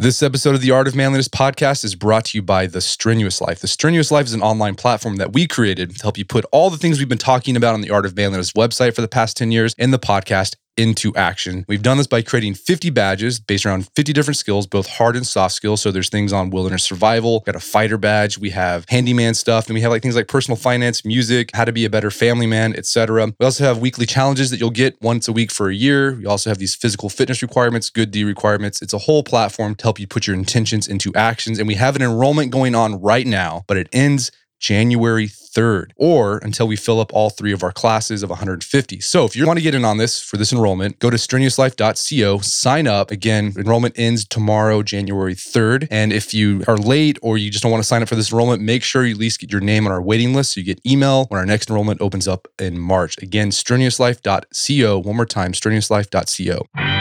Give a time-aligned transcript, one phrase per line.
[0.00, 3.40] This episode of the Art of Manliness podcast is brought to you by The Strenuous
[3.40, 3.58] Life.
[3.58, 6.70] The Strenuous Life is an online platform that we created to help you put all
[6.70, 9.36] the things we've been talking about on the Art of Manliness website for the past
[9.36, 11.64] 10 years in the podcast into action.
[11.68, 15.26] We've done this by creating 50 badges based around 50 different skills, both hard and
[15.26, 15.82] soft skills.
[15.82, 19.74] So there's things on wilderness survival, got a fighter badge, we have handyman stuff, and
[19.74, 22.74] we have like things like personal finance, music, how to be a better family man,
[22.76, 23.32] etc.
[23.38, 26.14] We also have weekly challenges that you'll get once a week for a year.
[26.14, 28.80] We also have these physical fitness requirements, good D requirements.
[28.80, 31.58] It's a whole platform to help you put your intentions into actions.
[31.58, 36.38] And we have an enrollment going on right now, but it ends January 3rd, or
[36.38, 39.00] until we fill up all three of our classes of 150.
[39.00, 42.38] So if you want to get in on this for this enrollment, go to strenuouslife.co,
[42.38, 43.10] sign up.
[43.10, 45.88] Again, enrollment ends tomorrow, January 3rd.
[45.90, 48.30] And if you are late or you just don't want to sign up for this
[48.30, 50.66] enrollment, make sure you at least get your name on our waiting list so you
[50.66, 53.16] get email when our next enrollment opens up in March.
[53.22, 54.98] Again, strenuouslife.co.
[54.98, 56.97] One more time, strenuouslife.co.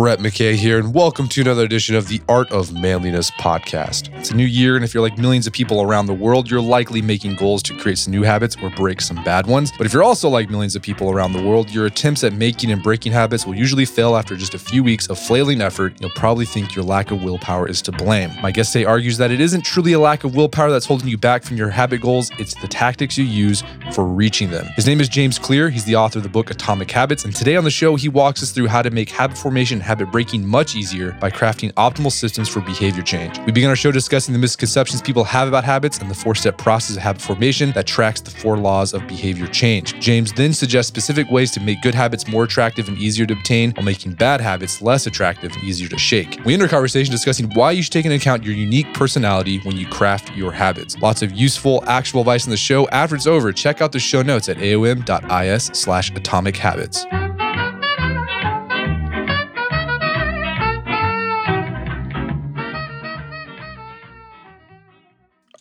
[0.00, 4.08] Brett McKay here, and welcome to another edition of the Art of Manliness podcast.
[4.18, 6.58] It's a new year, and if you're like millions of people around the world, you're
[6.58, 9.70] likely making goals to create some new habits or break some bad ones.
[9.76, 12.70] But if you're also like millions of people around the world, your attempts at making
[12.70, 15.92] and breaking habits will usually fail after just a few weeks of flailing effort.
[16.00, 18.30] You'll probably think your lack of willpower is to blame.
[18.40, 21.18] My guest today argues that it isn't truly a lack of willpower that's holding you
[21.18, 23.62] back from your habit goals, it's the tactics you use
[23.92, 24.64] for reaching them.
[24.76, 25.68] His name is James Clear.
[25.68, 28.42] He's the author of the book Atomic Habits, and today on the show, he walks
[28.42, 32.48] us through how to make habit formation habit breaking much easier by crafting optimal systems
[32.48, 33.40] for behavior change.
[33.40, 36.56] We begin our show discussing the misconceptions people have about habits and the four step
[36.56, 39.98] process of habit formation that tracks the four laws of behavior change.
[39.98, 43.72] James then suggests specific ways to make good habits more attractive and easier to obtain
[43.72, 46.38] while making bad habits less attractive and easier to shake.
[46.44, 49.76] We end our conversation discussing why you should take into account your unique personality when
[49.76, 50.96] you craft your habits.
[50.98, 52.86] Lots of useful, actionable advice in the show.
[52.90, 57.04] After it's over, check out the show notes at aom.is slash atomic habits.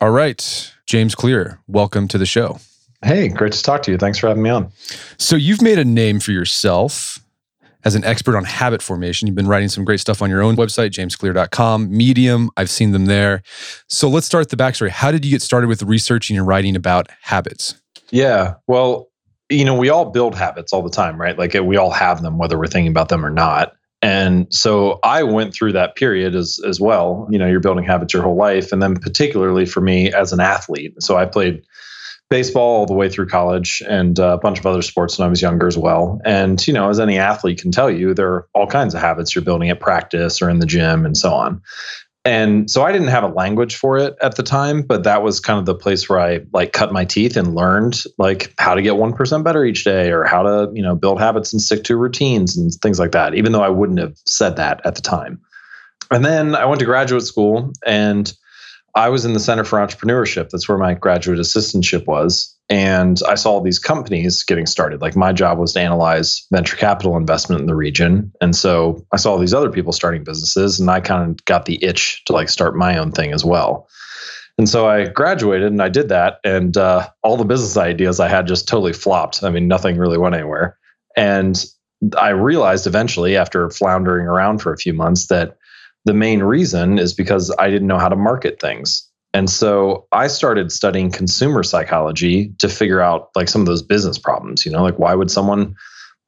[0.02, 2.60] All right, James Clear, welcome to the show.
[3.04, 3.98] Hey, great to talk to you.
[3.98, 4.72] Thanks for having me on.
[5.18, 7.20] So, you've made a name for yourself
[7.84, 9.28] as an expert on habit formation.
[9.28, 12.50] You've been writing some great stuff on your own website, jamesclear.com, Medium.
[12.56, 13.44] I've seen them there.
[13.88, 14.90] So, let's start the backstory.
[14.90, 17.76] How did you get started with researching and writing about habits?
[18.10, 19.10] Yeah, well,
[19.50, 21.38] you know, we all build habits all the time, right?
[21.38, 23.74] Like we all have them, whether we're thinking about them or not.
[24.02, 27.28] And so I went through that period as as well.
[27.30, 30.40] You know, you're building habits your whole life, and then particularly for me as an
[30.40, 31.02] athlete.
[31.02, 31.64] So I played
[32.30, 35.30] baseball all the way through college and uh, a bunch of other sports when I
[35.30, 36.22] was younger as well.
[36.24, 39.36] And you know, as any athlete can tell you, there are all kinds of habits
[39.36, 41.62] you're building at practice or in the gym and so on.
[42.26, 45.40] And so I didn't have a language for it at the time, but that was
[45.40, 48.82] kind of the place where I like cut my teeth and learned like how to
[48.82, 51.96] get 1% better each day or how to, you know, build habits and stick to
[51.96, 55.40] routines and things like that, even though I wouldn't have said that at the time.
[56.12, 58.32] And then I went to graduate school and
[58.96, 60.50] I was in the Center for Entrepreneurship.
[60.50, 62.54] That's where my graduate assistantship was.
[62.70, 65.02] And I saw these companies getting started.
[65.02, 68.32] Like my job was to analyze venture capital investment in the region.
[68.42, 71.84] And so I saw these other people starting businesses and I kind of got the
[71.84, 73.88] itch to like start my own thing as well.
[74.60, 76.40] And so I graduated and I did that.
[76.44, 79.42] And uh, all the business ideas I had just totally flopped.
[79.42, 80.78] I mean, nothing really went anywhere.
[81.18, 81.66] And
[82.18, 85.58] I realized eventually, after floundering around for a few months, that
[86.06, 89.09] the main reason is because I didn't know how to market things.
[89.34, 94.18] And so I started studying consumer psychology to figure out like some of those business
[94.18, 95.76] problems, you know, like why would someone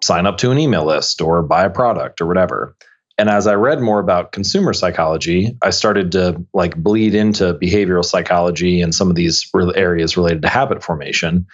[0.01, 2.75] sign up to an email list or buy a product or whatever.
[3.17, 8.03] And as I read more about consumer psychology, I started to like bleed into behavioral
[8.03, 11.45] psychology and some of these areas related to habit formation.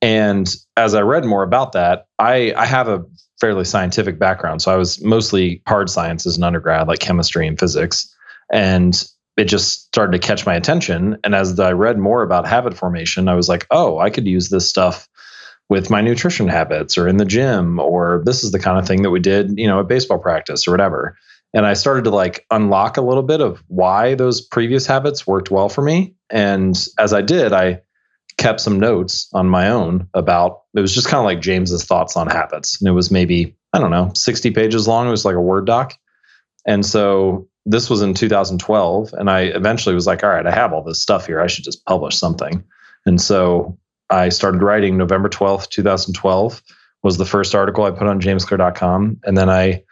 [0.00, 3.04] And as I read more about that, I, I have a
[3.40, 4.62] fairly scientific background.
[4.62, 8.14] So I was mostly hard science as an undergrad, like chemistry and physics.
[8.50, 9.04] And
[9.36, 11.16] it just started to catch my attention.
[11.24, 14.48] And as I read more about habit formation, I was like, oh, I could use
[14.48, 15.08] this stuff
[15.68, 19.02] with my nutrition habits or in the gym, or this is the kind of thing
[19.02, 21.16] that we did, you know, at baseball practice or whatever.
[21.54, 25.50] And I started to like unlock a little bit of why those previous habits worked
[25.50, 26.14] well for me.
[26.30, 27.80] And as I did, I
[28.38, 32.16] kept some notes on my own about it was just kind of like James's thoughts
[32.16, 32.80] on habits.
[32.80, 35.06] And it was maybe, I don't know, 60 pages long.
[35.06, 35.94] It was like a Word doc.
[36.66, 39.12] And so this was in 2012.
[39.14, 41.40] And I eventually was like, all right, I have all this stuff here.
[41.40, 42.64] I should just publish something.
[43.06, 43.78] And so
[44.10, 46.62] I started writing November 12th, 2012
[47.02, 49.20] was the first article I put on jamesclear.com.
[49.24, 49.82] And then I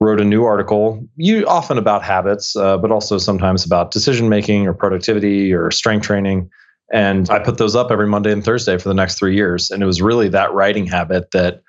[0.00, 4.66] wrote a new article, you often about habits, uh, but also sometimes about decision making
[4.66, 6.50] or productivity or strength training.
[6.92, 9.70] And I put those up every Monday and Thursday for the next three years.
[9.70, 11.62] And it was really that writing habit that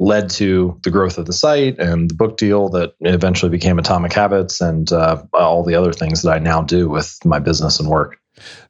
[0.00, 4.12] led to the growth of the site and the book deal that eventually became Atomic
[4.12, 7.88] Habits and uh, all the other things that I now do with my business and
[7.88, 8.16] work.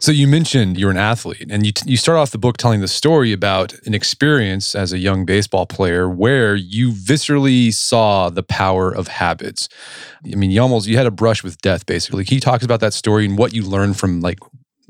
[0.01, 2.89] So you mentioned you're an athlete, and you you start off the book telling the
[2.89, 8.93] story about an experience as a young baseball player where you viscerally saw the power
[8.93, 9.69] of habits.
[10.25, 12.25] I mean, you almost you had a brush with death, basically.
[12.25, 14.41] He talks about that story and what you learned from like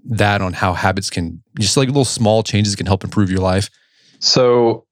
[0.05, 3.69] that on how habits can just like little small changes can help improve your life?
[4.19, 4.87] So,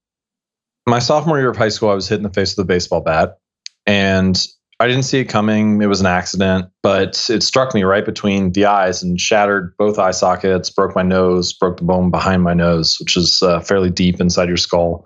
[0.87, 3.01] my sophomore year of high school, I was hit in the face with a baseball
[3.01, 3.37] bat,
[3.85, 4.41] and
[4.79, 5.81] I didn't see it coming.
[5.81, 9.99] It was an accident, but it struck me right between the eyes and shattered both
[9.99, 13.89] eye sockets, broke my nose, broke the bone behind my nose, which is uh, fairly
[13.89, 15.05] deep inside your skull.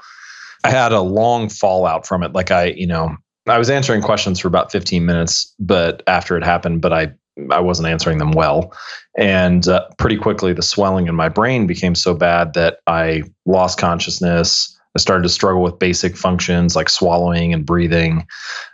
[0.64, 2.34] I had a long fallout from it.
[2.34, 3.18] Like I, you know,
[3.48, 7.14] I was answering questions for about 15 minutes, but after it happened, but I
[7.50, 8.74] I wasn't answering them well.
[9.18, 13.80] And uh, pretty quickly, the swelling in my brain became so bad that I lost
[13.80, 14.73] consciousness.
[14.96, 18.28] I started to struggle with basic functions like swallowing and breathing.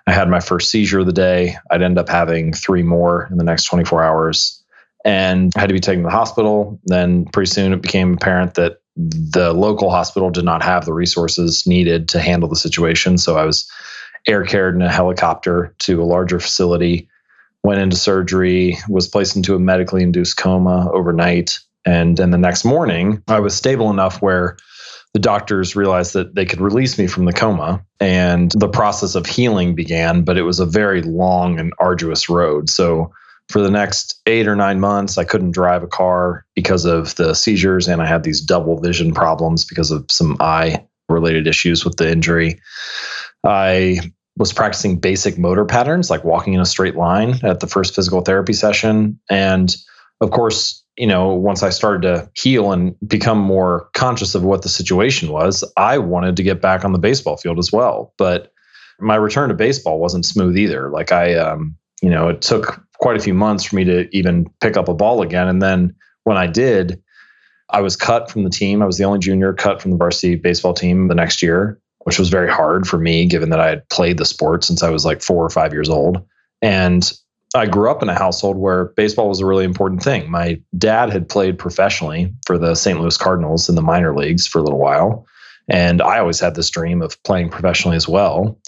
[0.06, 1.56] I had my first seizure of the day.
[1.72, 4.60] I'd end up having three more in the next 24 hours
[5.06, 6.80] and I had to be taken to the hospital.
[6.86, 11.66] Then pretty soon it became apparent that the local hospital did not have the resources
[11.66, 13.18] needed to handle the situation.
[13.18, 13.70] So I was
[14.28, 17.08] air carried in a helicopter to a larger facility,
[17.64, 21.60] went into surgery, was placed into a medically induced coma overnight.
[21.86, 24.58] And then the next morning, I was stable enough where
[25.14, 29.26] the doctors realized that they could release me from the coma and the process of
[29.26, 32.70] healing began, but it was a very long and arduous road.
[32.70, 33.12] So
[33.50, 37.34] for the next eight or nine months, I couldn't drive a car because of the
[37.34, 41.98] seizures, and I had these double vision problems because of some eye related issues with
[41.98, 42.60] the injury.
[43.44, 44.00] I
[44.38, 48.22] was practicing basic motor patterns like walking in a straight line at the first physical
[48.22, 49.20] therapy session.
[49.30, 49.76] And
[50.22, 54.64] of course, you know, once I started to heal and become more conscious of what
[54.64, 58.14] the situation was, I wanted to get back on the baseball field as well.
[58.18, 58.52] But
[59.00, 60.90] my return to baseball wasn't smooth either.
[60.90, 64.50] Like I, um, you know, it took quite a few months for me to even
[64.60, 65.48] pick up a ball again.
[65.48, 67.02] And then when I did,
[67.70, 68.82] I was cut from the team.
[68.82, 72.20] I was the only junior cut from the varsity baseball team the next year, which
[72.20, 75.06] was very hard for me given that I had played the sport since I was
[75.06, 76.26] like four or five years old.
[76.62, 77.10] And
[77.56, 80.30] I grew up in a household where baseball was a really important thing.
[80.30, 83.00] My dad had played professionally for the St.
[83.00, 85.26] Louis Cardinals in the minor leagues for a little while.
[85.68, 88.60] And I always had this dream of playing professionally as well.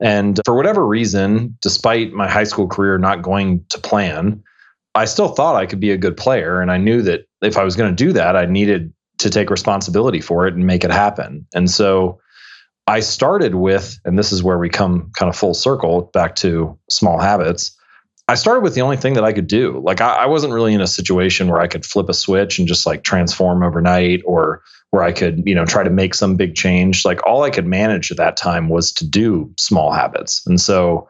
[0.00, 4.42] And for whatever reason, despite my high school career not going to plan,
[4.96, 6.60] I still thought I could be a good player.
[6.60, 9.50] And I knew that if I was going to do that, I needed to take
[9.50, 11.46] responsibility for it and make it happen.
[11.54, 12.20] And so
[12.86, 16.78] I started with, and this is where we come kind of full circle back to
[16.90, 17.76] small habits.
[18.26, 19.80] I started with the only thing that I could do.
[19.84, 22.66] Like I, I, wasn't really in a situation where I could flip a switch and
[22.66, 26.54] just like transform overnight or where I could, you know, try to make some big
[26.54, 27.04] change.
[27.04, 30.46] Like all I could manage at that time was to do small habits.
[30.46, 31.08] And so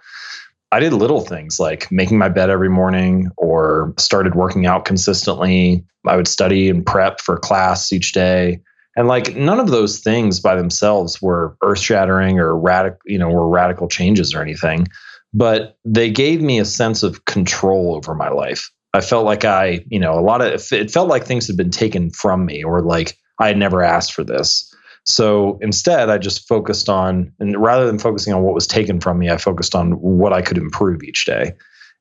[0.72, 5.84] I did little things like making my bed every morning or started working out consistently.
[6.05, 8.60] I would study and prep for class each day.
[8.96, 13.28] And like none of those things by themselves were earth shattering or radical, you know,
[13.28, 14.88] were radical changes or anything
[15.34, 18.70] but they gave me a sense of control over my life.
[18.94, 21.70] I felt like I, you know, a lot of it felt like things had been
[21.70, 24.72] taken from me or like I had never asked for this.
[25.05, 29.19] So instead, I just focused on, and rather than focusing on what was taken from
[29.19, 31.53] me, I focused on what I could improve each day.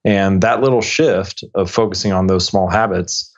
[0.05, 3.32] And that little shift of focusing on those small habits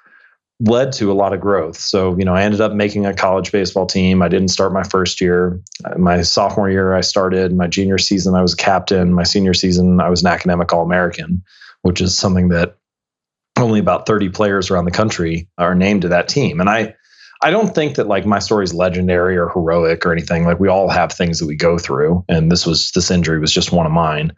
[0.61, 1.77] led to a lot of growth.
[1.77, 4.21] So, you know, I ended up making a college baseball team.
[4.21, 5.61] I didn't start my first year.
[5.83, 7.53] Uh, my sophomore year, I started.
[7.53, 9.13] My junior season, I was captain.
[9.13, 11.43] My senior season, I was an academic All American,
[11.81, 12.77] which is something that
[13.57, 16.59] only about 30 players around the country are named to that team.
[16.59, 16.95] And I,
[17.41, 20.45] I don't think that like my story is legendary or heroic or anything.
[20.45, 23.51] Like we all have things that we go through, and this was this injury was
[23.51, 24.33] just one of mine.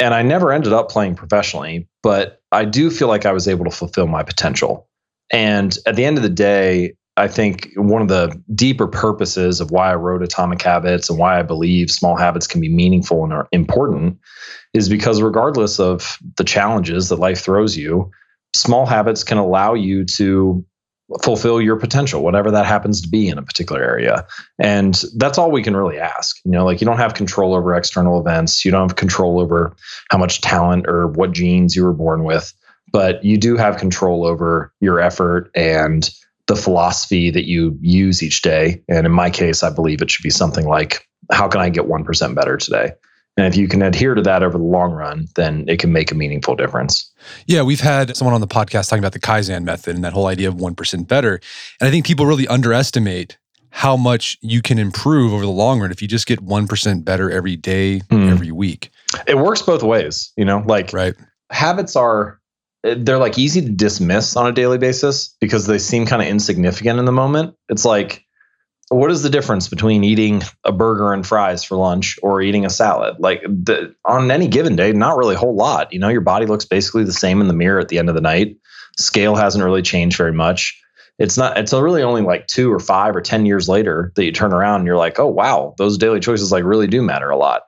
[0.00, 3.64] And I never ended up playing professionally, but I do feel like I was able
[3.64, 4.88] to fulfill my potential.
[5.34, 9.72] And at the end of the day, I think one of the deeper purposes of
[9.72, 13.32] why I wrote Atomic Habits and why I believe small habits can be meaningful and
[13.32, 14.18] are important
[14.74, 18.12] is because regardless of the challenges that life throws you,
[18.54, 20.64] small habits can allow you to
[21.22, 24.26] fulfill your potential, whatever that happens to be in a particular area.
[24.60, 26.36] And that's all we can really ask.
[26.44, 29.74] You know, like you don't have control over external events, you don't have control over
[30.10, 32.52] how much talent or what genes you were born with
[32.94, 36.08] but you do have control over your effort and
[36.46, 38.80] the philosophy that you use each day.
[38.88, 41.86] And in my case, I believe it should be something like, how can I get
[41.86, 42.92] 1% better today?
[43.36, 46.12] And if you can adhere to that over the long run, then it can make
[46.12, 47.10] a meaningful difference.
[47.48, 50.28] Yeah, we've had someone on the podcast talking about the Kaizen method and that whole
[50.28, 51.40] idea of 1% better.
[51.80, 53.38] And I think people really underestimate
[53.70, 57.28] how much you can improve over the long run if you just get 1% better
[57.28, 58.30] every day, mm.
[58.30, 58.90] every week.
[59.26, 61.14] It works both ways, you know, like right.
[61.50, 62.38] habits are
[62.84, 66.98] they're like easy to dismiss on a daily basis because they seem kind of insignificant
[66.98, 67.56] in the moment.
[67.68, 68.24] It's like
[68.90, 72.70] what is the difference between eating a burger and fries for lunch or eating a
[72.70, 73.16] salad?
[73.18, 75.92] Like the, on any given day, not really a whole lot.
[75.92, 78.14] You know, your body looks basically the same in the mirror at the end of
[78.14, 78.56] the night.
[78.98, 80.80] Scale hasn't really changed very much.
[81.18, 81.56] It's not.
[81.56, 84.80] It's really only like two or five or ten years later that you turn around
[84.80, 87.62] and you're like, oh wow, those daily choices like really do matter a lot.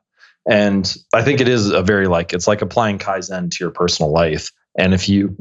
[0.49, 4.12] And I think it is a very like it's like applying kaizen to your personal
[4.12, 4.50] life.
[4.78, 5.37] And if you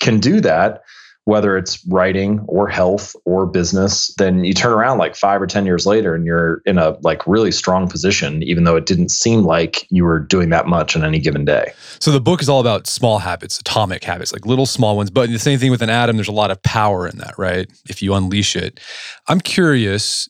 [0.00, 0.82] can do that,
[1.24, 5.64] whether it's writing or health or business, then you turn around like five or 10
[5.66, 9.42] years later and you're in a like really strong position, even though it didn't seem
[9.42, 11.72] like you were doing that much on any given day.
[12.00, 15.10] So the book is all about small habits, atomic habits, like little small ones.
[15.10, 17.70] But the same thing with an atom, there's a lot of power in that, right?
[17.88, 18.80] If you unleash it.
[19.28, 20.28] I'm curious,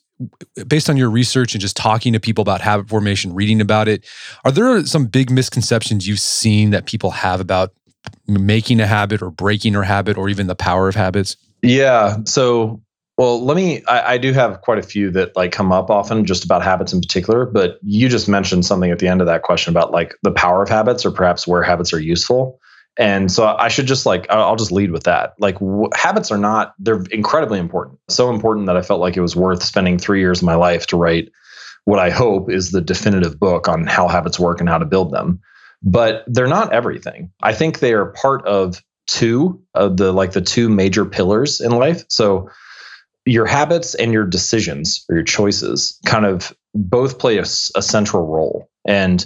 [0.67, 4.05] based on your research and just talking to people about habit formation, reading about it,
[4.45, 7.73] are there some big misconceptions you've seen that people have about
[8.27, 11.37] making a habit or breaking a habit or even the power of habits?
[11.61, 12.17] Yeah.
[12.25, 12.81] So,
[13.17, 16.25] well, let me, I, I, do have quite a few that like come up often
[16.25, 19.43] just about habits in particular, but you just mentioned something at the end of that
[19.43, 22.59] question about like the power of habits or perhaps where habits are useful.
[22.97, 25.33] And so I should just like, I'll just lead with that.
[25.39, 27.99] Like w- habits are not, they're incredibly important.
[28.09, 30.87] So important that I felt like it was worth spending three years of my life
[30.87, 31.31] to write
[31.85, 35.11] what I hope is the definitive book on how habits work and how to build
[35.11, 35.41] them
[35.83, 37.31] but they're not everything.
[37.41, 41.71] I think they are part of two of the like the two major pillars in
[41.71, 42.05] life.
[42.07, 42.49] So
[43.25, 48.25] your habits and your decisions or your choices kind of both play a, a central
[48.25, 48.69] role.
[48.85, 49.25] And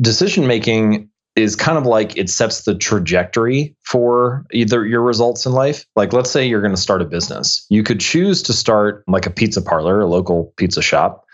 [0.00, 5.52] decision making is kind of like it sets the trajectory for either your results in
[5.52, 5.86] life.
[5.94, 7.64] Like, let's say you're going to start a business.
[7.70, 11.24] You could choose to start like a pizza parlor, a local pizza shop,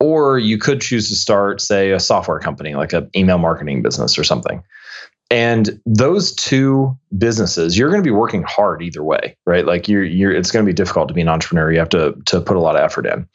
[0.00, 4.18] or you could choose to start, say, a software company, like an email marketing business
[4.18, 4.62] or something.
[5.30, 9.66] And those two businesses, you're going to be working hard either way, right?
[9.66, 11.70] Like you're, you're, it's going to be difficult to be an entrepreneur.
[11.70, 13.28] You have to, to put a lot of effort in,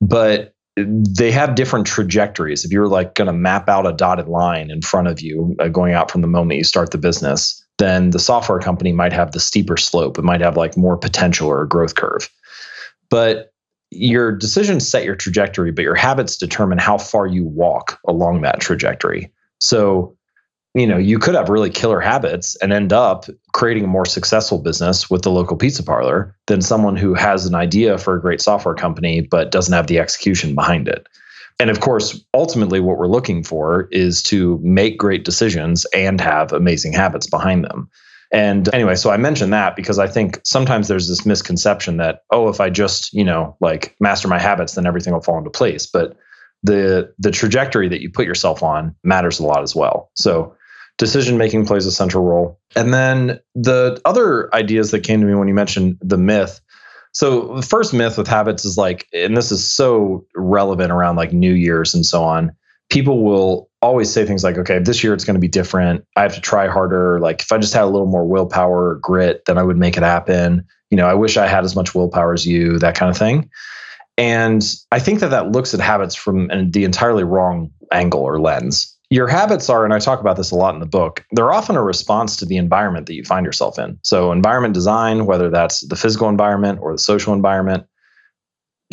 [0.00, 2.64] but they have different trajectories.
[2.64, 5.68] If you're like going to map out a dotted line in front of you, uh,
[5.68, 9.32] going out from the moment you start the business, then the software company might have
[9.32, 10.18] the steeper slope.
[10.18, 12.30] It might have like more potential or a growth curve.
[13.10, 13.51] But
[13.94, 18.60] your decisions set your trajectory, but your habits determine how far you walk along that
[18.60, 19.32] trajectory.
[19.60, 20.16] So,
[20.74, 24.58] you know, you could have really killer habits and end up creating a more successful
[24.58, 28.40] business with the local pizza parlor than someone who has an idea for a great
[28.40, 31.06] software company but doesn't have the execution behind it.
[31.60, 36.52] And of course, ultimately, what we're looking for is to make great decisions and have
[36.52, 37.90] amazing habits behind them.
[38.32, 42.48] And anyway, so I mentioned that because I think sometimes there's this misconception that, oh,
[42.48, 45.86] if I just, you know, like master my habits, then everything will fall into place.
[45.86, 46.16] But
[46.62, 50.10] the the trajectory that you put yourself on matters a lot as well.
[50.14, 50.56] So
[50.96, 52.60] decision making plays a central role.
[52.74, 56.60] And then the other ideas that came to me when you mentioned the myth.
[57.12, 61.32] So the first myth with habits is like, and this is so relevant around like
[61.32, 62.52] New Year's and so on.
[62.92, 66.04] People will always say things like, okay, this year it's going to be different.
[66.14, 67.18] I have to try harder.
[67.20, 69.96] Like if I just had a little more willpower or grit, then I would make
[69.96, 70.66] it happen.
[70.90, 73.48] You know, I wish I had as much willpower as you, that kind of thing.
[74.18, 78.94] And I think that that looks at habits from the entirely wrong angle or lens.
[79.08, 81.76] Your habits are, and I talk about this a lot in the book, they're often
[81.76, 83.98] a response to the environment that you find yourself in.
[84.02, 87.84] So, environment design, whether that's the physical environment or the social environment,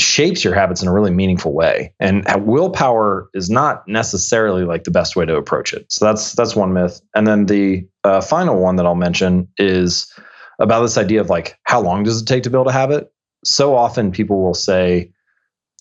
[0.02, 1.94] shapes your habits in a really meaningful way.
[2.00, 5.92] And willpower is not necessarily like the best way to approach it.
[5.92, 7.02] So that's that's one myth.
[7.16, 10.12] And then the uh, final one that I'll mention is
[10.60, 13.12] about this idea of like how long does it take to build a habit?
[13.46, 15.12] So often people will say,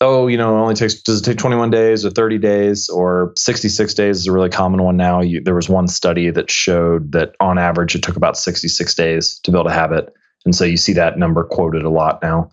[0.00, 3.32] "Oh, you know, it only takes does it take 21 days or 30 days or
[3.36, 7.12] 66 days is a really common one now." You, there was one study that showed
[7.12, 10.12] that on average it took about 66 days to build a habit.
[10.44, 12.50] And so you see that number quoted a lot now.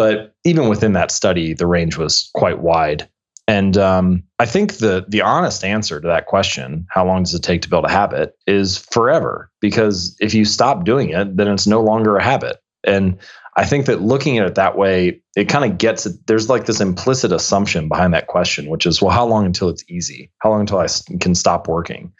[0.00, 3.06] But even within that study, the range was quite wide.
[3.46, 7.42] And um, I think the the honest answer to that question, how long does it
[7.42, 9.50] take to build a habit, is forever.
[9.60, 12.56] Because if you stop doing it, then it's no longer a habit.
[12.82, 13.18] And
[13.58, 16.26] I think that looking at it that way, it kind of gets it.
[16.26, 19.84] There's like this implicit assumption behind that question, which is, well, how long until it's
[19.86, 20.32] easy?
[20.38, 20.86] How long until I
[21.20, 22.10] can stop working?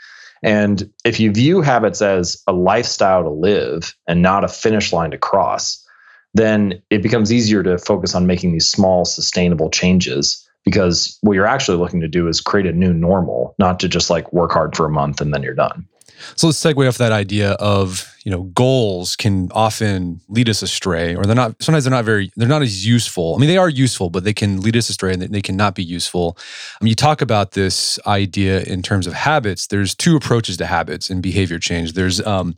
[0.43, 5.13] And if you view habits as a lifestyle to live and not a finish line
[5.13, 5.83] to cross,
[6.35, 11.47] then it becomes easier to focus on making these small, sustainable changes because what you're
[11.47, 14.77] actually looking to do is create a new normal, not to just like work hard
[14.77, 15.87] for a month and then you're done.
[16.37, 21.15] So let's segue off that idea of you know goals can often lead us astray,
[21.15, 21.63] or they're not.
[21.63, 22.31] Sometimes they're not very.
[22.37, 23.35] They're not as useful.
[23.35, 25.75] I mean, they are useful, but they can lead us astray, and they can not
[25.75, 26.37] be useful.
[26.81, 29.69] I mean, you talk about this idea in terms of habits.
[29.69, 31.95] There's two approaches to habits and behavior change.
[31.95, 32.55] There's um,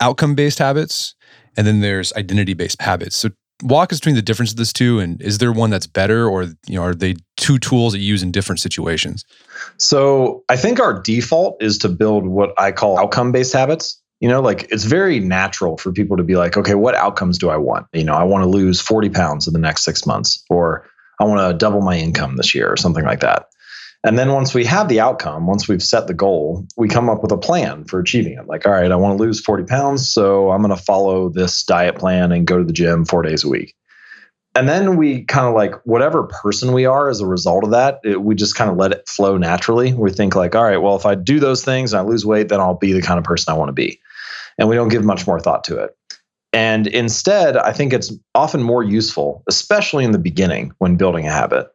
[0.00, 1.14] outcome based habits,
[1.56, 3.16] and then there's identity based habits.
[3.16, 3.30] So
[3.62, 6.44] walk us between the difference of these two and is there one that's better or
[6.66, 9.22] you know are they two tools that you use in different situations
[9.76, 14.00] so I think our default is to build what I call outcome based habits.
[14.20, 17.48] You know, like it's very natural for people to be like, okay, what outcomes do
[17.48, 17.86] I want?
[17.94, 20.86] You know, I want to lose 40 pounds in the next six months, or
[21.18, 23.46] I want to double my income this year, or something like that.
[24.02, 27.22] And then once we have the outcome, once we've set the goal, we come up
[27.22, 28.46] with a plan for achieving it.
[28.46, 30.08] Like, all right, I want to lose 40 pounds.
[30.08, 33.44] So I'm going to follow this diet plan and go to the gym four days
[33.44, 33.74] a week
[34.54, 38.00] and then we kind of like whatever person we are as a result of that
[38.04, 40.96] it, we just kind of let it flow naturally we think like all right well
[40.96, 43.24] if i do those things and i lose weight then i'll be the kind of
[43.24, 44.00] person i want to be
[44.58, 45.96] and we don't give much more thought to it
[46.52, 51.32] and instead i think it's often more useful especially in the beginning when building a
[51.32, 51.68] habit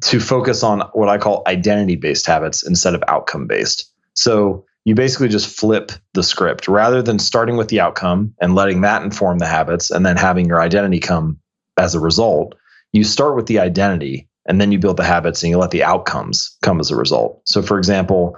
[0.00, 4.94] to focus on what i call identity based habits instead of outcome based so you
[4.94, 9.38] basically just flip the script rather than starting with the outcome and letting that inform
[9.38, 11.38] the habits and then having your identity come
[11.76, 12.54] as a result,
[12.92, 15.84] you start with the identity and then you build the habits and you let the
[15.84, 17.40] outcomes come as a result.
[17.44, 18.36] So, for example,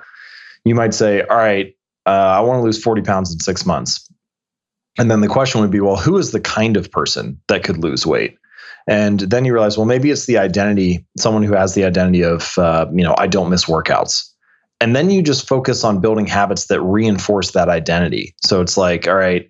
[0.64, 1.74] you might say, All right,
[2.06, 4.06] uh, I want to lose 40 pounds in six months.
[4.98, 7.78] And then the question would be, Well, who is the kind of person that could
[7.78, 8.36] lose weight?
[8.86, 12.56] And then you realize, well, maybe it's the identity, someone who has the identity of,
[12.58, 14.28] uh, you know, I don't miss workouts.
[14.80, 18.34] And then you just focus on building habits that reinforce that identity.
[18.44, 19.48] So it's like, all right,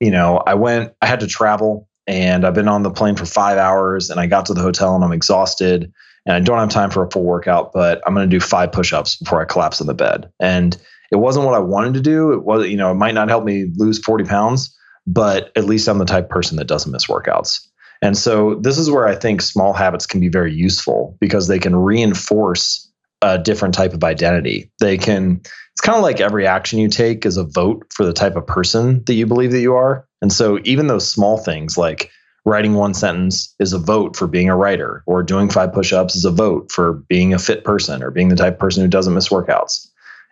[0.00, 3.26] you know, I went, I had to travel and I've been on the plane for
[3.26, 5.92] five hours and I got to the hotel and I'm exhausted
[6.24, 8.72] and I don't have time for a full workout, but I'm going to do five
[8.72, 10.30] push-ups before I collapse in the bed.
[10.40, 10.76] And
[11.10, 12.32] it wasn't what I wanted to do.
[12.32, 15.88] It was, you know, it might not help me lose 40 pounds, but at least
[15.88, 17.66] I'm the type person that doesn't miss workouts.
[18.02, 21.58] And so this is where I think small habits can be very useful because they
[21.58, 22.90] can reinforce
[23.22, 24.70] a different type of identity.
[24.80, 28.14] They can, it's kind of like every action you take is a vote for the
[28.14, 30.08] type of person that you believe that you are.
[30.22, 32.10] And so even those small things like
[32.46, 36.16] writing one sentence is a vote for being a writer, or doing five push ups
[36.16, 38.88] is a vote for being a fit person or being the type of person who
[38.88, 39.88] doesn't miss workouts.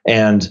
[0.06, 0.48] And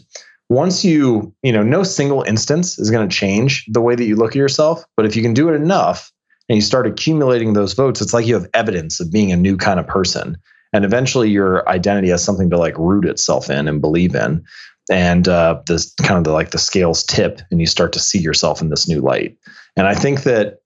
[0.49, 4.15] once you, you know, no single instance is going to change the way that you
[4.15, 4.85] look at yourself.
[4.95, 6.11] But if you can do it enough
[6.49, 9.57] and you start accumulating those votes, it's like you have evidence of being a new
[9.57, 10.37] kind of person.
[10.73, 14.43] And eventually your identity has something to like root itself in and believe in.
[14.89, 18.19] And uh, this kind of the, like the scales tip and you start to see
[18.19, 19.37] yourself in this new light.
[19.75, 20.59] And i think that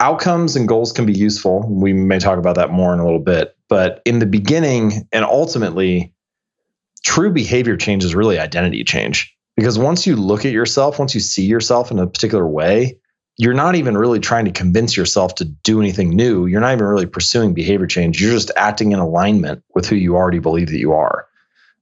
[0.00, 1.66] outcomes and goals can be useful.
[1.68, 3.56] We may talk about that more in a little bit.
[3.68, 6.12] But in the beginning and ultimately
[7.04, 9.34] true behavior change is really identity change.
[9.56, 12.98] Because once you look at yourself once you see yourself in a particular way
[13.36, 16.86] you're not even really trying to convince yourself to do anything new you're not even
[16.86, 20.78] really pursuing behavior change you're just acting in alignment with who you already believe that
[20.78, 21.26] you are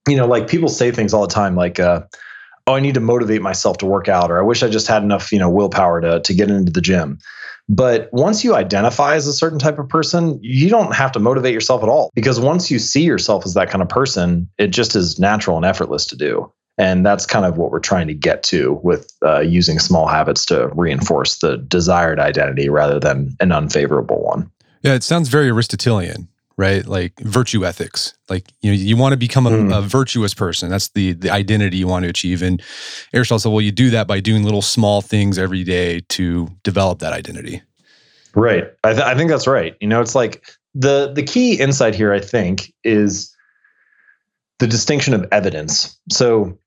[0.08, 2.02] you know, like people say things all the time, like, uh,
[2.66, 5.02] "Oh, I need to motivate myself to work out," or "I wish I just had
[5.02, 7.18] enough, you know, willpower to to get into the gym."
[7.68, 11.54] But once you identify as a certain type of person, you don't have to motivate
[11.54, 14.96] yourself at all because once you see yourself as that kind of person, it just
[14.96, 16.52] is natural and effortless to do.
[16.82, 20.44] And that's kind of what we're trying to get to with uh, using small habits
[20.46, 24.50] to reinforce the desired identity rather than an unfavorable one.
[24.82, 26.86] Yeah, it sounds very Aristotelian right?
[26.86, 28.14] Like virtue ethics.
[28.28, 29.78] Like you know, you want to become a, mm.
[29.78, 30.68] a, virtuous person.
[30.68, 32.42] That's the the identity you want to achieve.
[32.42, 32.62] And
[33.14, 36.98] Aristotle said, well, you do that by doing little small things every day to develop
[36.98, 37.62] that identity.
[38.34, 38.64] Right.
[38.84, 39.74] I, th- I think that's right.
[39.80, 43.34] You know, it's like the the key insight here, I think, is
[44.58, 45.98] the distinction of evidence.
[46.10, 46.58] So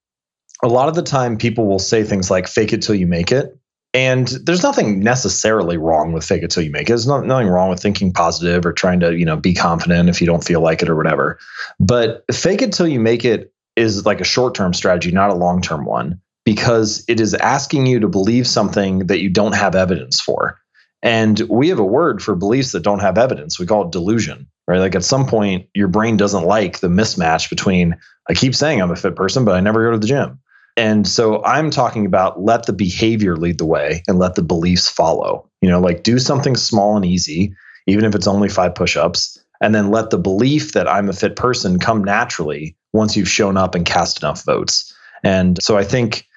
[0.66, 3.32] a lot of the time people will say things like fake it till you make
[3.32, 3.58] it
[3.96, 6.88] and there's nothing necessarily wrong with fake it till you make it.
[6.90, 10.20] There's not, nothing wrong with thinking positive or trying to, you know, be confident if
[10.20, 11.40] you don't feel like it or whatever.
[11.80, 15.86] But fake it till you make it is like a short-term strategy, not a long-term
[15.86, 20.60] one, because it is asking you to believe something that you don't have evidence for.
[21.02, 23.58] And we have a word for beliefs that don't have evidence.
[23.58, 24.80] We call it delusion, right?
[24.80, 27.96] Like at some point, your brain doesn't like the mismatch between
[28.30, 30.42] I keep saying I'm a fit person, but I never go to the gym.
[30.78, 34.90] And so I'm talking about let the behavior lead the way and let the beliefs
[34.90, 35.50] follow.
[35.62, 37.56] You know, like do something small and easy,
[37.88, 41.14] even if it's only five push ups, and then let the belief that I'm a
[41.14, 44.94] fit person come naturally once you've shown up and cast enough votes.
[45.24, 46.28] And so I think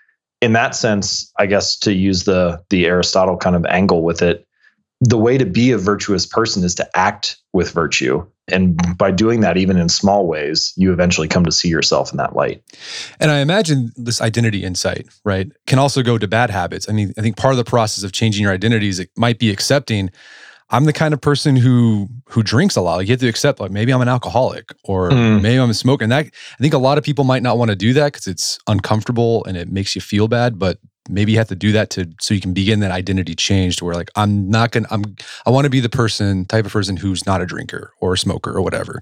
[0.40, 4.46] in that sense, I guess to use the the Aristotle kind of angle with it,
[5.00, 8.26] the way to be a virtuous person is to act with virtue.
[8.52, 12.16] And by doing that, even in small ways, you eventually come to see yourself in
[12.18, 12.62] that light.
[13.20, 16.88] And I imagine this identity insight, right, can also go to bad habits.
[16.88, 19.38] I mean, I think part of the process of changing your identity is it might
[19.38, 20.10] be accepting
[20.70, 22.96] I'm the kind of person who who drinks a lot.
[22.96, 25.40] Like you have to accept, like maybe I'm an alcoholic or mm.
[25.40, 26.04] maybe I'm a smoker.
[26.04, 28.26] And that I think a lot of people might not want to do that because
[28.26, 30.58] it's uncomfortable and it makes you feel bad.
[30.58, 30.78] But
[31.08, 33.84] maybe you have to do that to so you can begin that identity change to
[33.84, 35.16] where like I'm not gonna I'm
[35.46, 38.18] I want to be the person type of person who's not a drinker or a
[38.18, 39.00] smoker or whatever.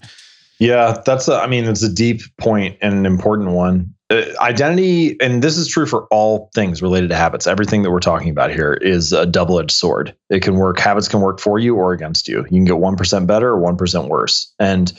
[0.58, 3.92] Yeah, that's a, I mean it's a deep point and an important one.
[4.08, 7.48] Uh, identity, and this is true for all things related to habits.
[7.48, 10.14] Everything that we're talking about here is a double-edged sword.
[10.30, 10.78] It can work.
[10.78, 12.38] Habits can work for you or against you.
[12.38, 14.52] You can get one percent better or one percent worse.
[14.60, 14.92] And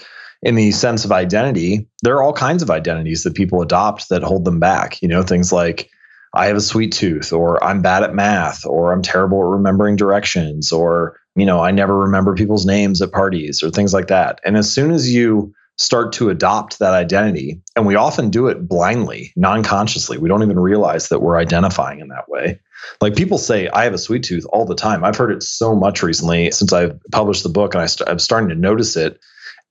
[0.44, 4.24] in the sense of identity, there are all kinds of identities that people adopt that
[4.24, 5.02] hold them back.
[5.02, 5.90] You know, things like
[6.38, 9.96] I have a sweet tooth, or I'm bad at math, or I'm terrible at remembering
[9.96, 14.40] directions, or, you know, I never remember people's names at parties, or things like that.
[14.46, 18.68] And as soon as you start to adopt that identity, and we often do it
[18.68, 22.60] blindly, non consciously, we don't even realize that we're identifying in that way.
[23.02, 25.04] Like people say, I have a sweet tooth all the time.
[25.04, 28.20] I've heard it so much recently since I've published the book, and I st- I'm
[28.20, 29.20] starting to notice it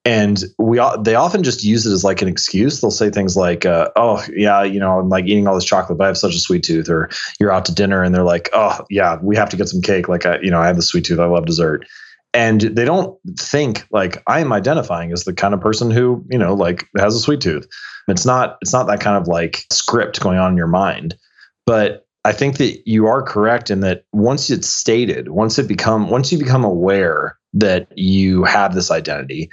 [0.07, 2.79] and we they often just use it as like an excuse.
[2.79, 5.97] They'll say things like, uh, "Oh, yeah, you know, I'm like eating all this chocolate,
[5.97, 7.09] but I have such a sweet tooth." Or
[7.41, 10.07] you're out to dinner and they're like, "Oh, yeah, we have to get some cake.
[10.07, 11.19] Like, I, you know, I have the sweet tooth.
[11.19, 11.85] I love dessert."
[12.33, 16.37] And they don't think like I am identifying as the kind of person who you
[16.37, 17.67] know like has a sweet tooth.
[18.07, 21.17] It's not it's not that kind of like script going on in your mind,
[21.65, 26.09] but I think that you are correct in that once it's stated, once it become
[26.09, 29.49] once you become aware that you have this identity,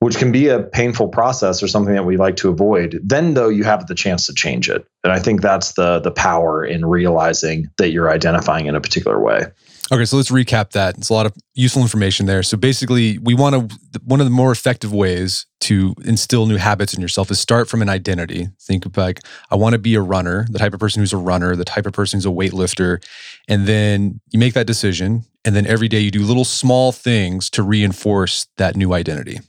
[0.00, 3.48] which can be a painful process or something that we like to avoid then though
[3.48, 4.86] you have the chance to change it.
[5.04, 9.20] And i think that's the the power in realizing that you're identifying in a particular
[9.20, 9.46] way.
[9.90, 10.98] Okay so let's recap that.
[10.98, 12.42] It's a lot of useful information there.
[12.42, 16.94] So basically we want to one of the more effective ways to instill new habits
[16.94, 18.48] in yourself is start from an identity.
[18.60, 21.16] Think of like i want to be a runner the type of person who's a
[21.16, 23.02] runner the type of person who's a weightlifter.
[23.48, 27.50] And then you make that decision and then every day you do little small things
[27.50, 29.40] to reinforce that new identity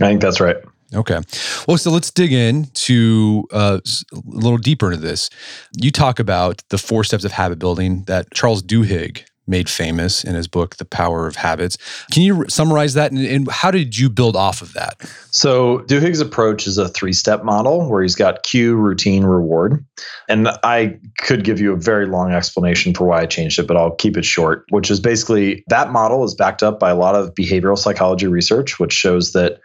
[0.00, 0.56] I think that's right.
[0.94, 1.20] Okay.
[1.66, 3.80] Well, so let's dig in to uh,
[4.12, 5.30] a little deeper into this.
[5.76, 10.34] You talk about the four steps of habit building that Charles Duhigg made famous in
[10.34, 11.76] his book, The Power of Habits.
[12.12, 15.00] Can you summarize that and, and how did you build off of that?
[15.30, 19.84] So, Duhigg's approach is a three step model where he's got cue, routine, reward.
[20.28, 23.76] And I could give you a very long explanation for why I changed it, but
[23.76, 27.14] I'll keep it short, which is basically that model is backed up by a lot
[27.14, 29.60] of behavioral psychology research, which shows that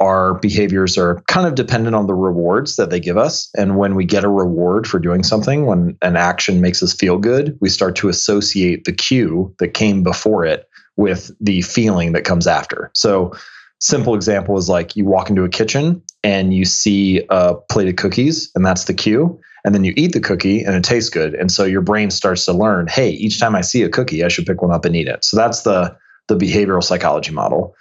[0.00, 3.50] our behaviors are kind of dependent on the rewards that they give us.
[3.56, 7.18] And when we get a reward for doing something, when an action makes us feel
[7.18, 12.24] good, we start to associate the cue that came before it with the feeling that
[12.24, 12.90] comes after.
[12.94, 13.32] So,
[13.78, 17.96] simple example is like you walk into a kitchen and you see a plate of
[17.96, 19.38] cookies, and that's the cue.
[19.64, 21.34] And then you eat the cookie and it tastes good.
[21.34, 24.28] And so your brain starts to learn, hey, each time I see a cookie, I
[24.28, 25.22] should pick one up and eat it.
[25.22, 25.94] So that's the
[26.28, 27.74] the behavioral psychology model.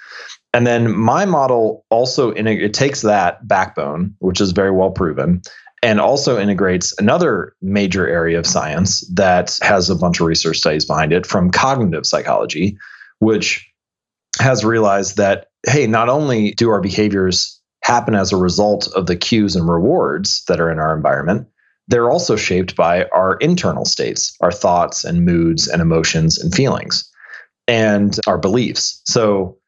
[0.53, 5.41] And then my model also it takes that backbone, which is very well proven,
[5.83, 10.85] and also integrates another major area of science that has a bunch of research studies
[10.85, 12.77] behind it from cognitive psychology,
[13.19, 13.69] which
[14.39, 19.15] has realized that hey, not only do our behaviors happen as a result of the
[19.15, 21.47] cues and rewards that are in our environment,
[21.87, 27.09] they're also shaped by our internal states, our thoughts and moods and emotions and feelings
[27.67, 29.01] and our beliefs.
[29.05, 29.58] So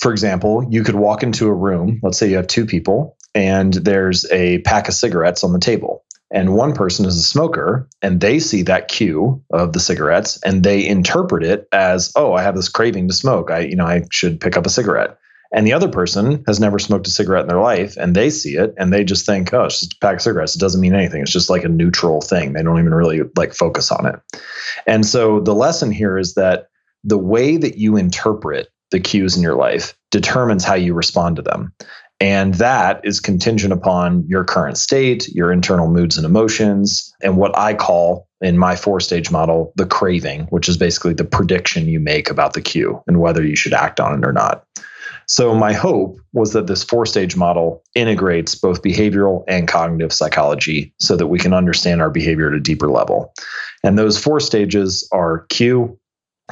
[0.00, 3.74] for example, you could walk into a room, let's say you have two people, and
[3.74, 6.04] there's a pack of cigarettes on the table.
[6.32, 10.62] And one person is a smoker, and they see that cue of the cigarettes and
[10.62, 13.50] they interpret it as, oh, I have this craving to smoke.
[13.50, 15.18] I, you know, I should pick up a cigarette.
[15.52, 18.54] And the other person has never smoked a cigarette in their life and they see
[18.54, 20.54] it and they just think, oh, it's just a pack of cigarettes.
[20.54, 21.22] It doesn't mean anything.
[21.22, 22.52] It's just like a neutral thing.
[22.52, 24.14] They don't even really like focus on it.
[24.86, 26.68] And so the lesson here is that
[27.02, 31.42] the way that you interpret the cues in your life determines how you respond to
[31.42, 31.72] them.
[32.20, 37.56] And that is contingent upon your current state, your internal moods and emotions, and what
[37.56, 41.98] I call in my four stage model, the craving, which is basically the prediction you
[41.98, 44.64] make about the cue and whether you should act on it or not.
[45.26, 50.92] So, my hope was that this four stage model integrates both behavioral and cognitive psychology
[50.98, 53.32] so that we can understand our behavior at a deeper level.
[53.84, 55.98] And those four stages are cue,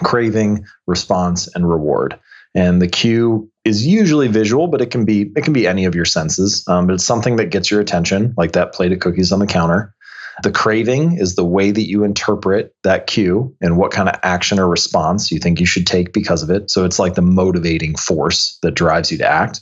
[0.03, 2.19] craving, response, and reward.
[2.59, 5.95] And the cue is usually visual, but it can be it can be any of
[5.95, 6.65] your senses.
[6.67, 9.47] Um, but it's something that gets your attention, like that plate of cookies on the
[9.47, 9.95] counter.
[10.43, 14.59] The craving is the way that you interpret that cue and what kind of action
[14.59, 16.69] or response you think you should take because of it.
[16.69, 19.61] So it's like the motivating force that drives you to act.